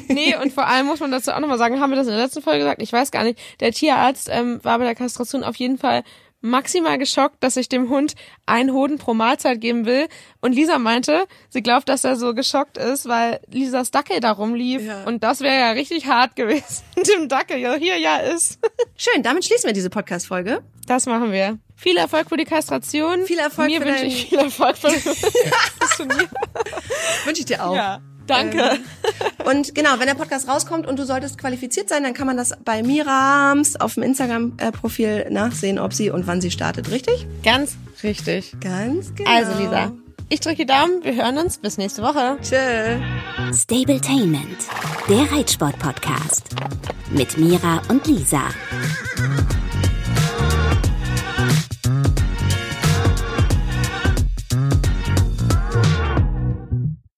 [0.07, 2.23] Nee, und vor allem muss man dazu auch nochmal sagen, haben wir das in der
[2.23, 2.81] letzten Folge gesagt?
[2.81, 3.39] Ich weiß gar nicht.
[3.59, 6.03] Der Tierarzt ähm, war bei der Kastration auf jeden Fall
[6.45, 8.13] maximal geschockt, dass ich dem Hund
[8.45, 10.07] einen Hoden pro Mahlzeit geben will.
[10.41, 14.83] Und Lisa meinte, sie glaubt, dass er so geschockt ist, weil Lisas Dackel da rumlief.
[14.83, 15.03] Ja.
[15.03, 16.83] Und das wäre ja richtig hart gewesen.
[16.95, 18.59] Dem Dackel, ja, hier ja ist.
[18.95, 20.61] Schön, damit schließen wir diese Podcast-Folge.
[20.87, 21.57] Das machen wir.
[21.75, 23.25] Viel Erfolg für die Kastration.
[23.25, 25.03] Viel Erfolg Mir für wünsche ich viel Erfolg für das
[25.97, 26.29] Turnier.
[27.25, 27.75] Wünsche ich dir auch.
[27.75, 28.79] Ja, danke.
[29.45, 32.53] Und genau, wenn der Podcast rauskommt und du solltest qualifiziert sein, dann kann man das
[32.63, 37.27] bei Mirams auf dem Instagram-Profil nachsehen, ob sie und wann sie startet, richtig?
[37.43, 38.55] Ganz richtig.
[38.59, 39.29] Ganz genau.
[39.29, 39.91] Also Lisa,
[40.29, 41.03] ich drücke die Daumen.
[41.03, 41.59] Wir hören uns.
[41.59, 42.37] Bis nächste Woche.
[42.41, 42.99] Tschö.
[43.53, 44.57] Stabletainment,
[45.07, 46.49] der Reitsport-Podcast.
[47.11, 48.41] Mit Mira und Lisa.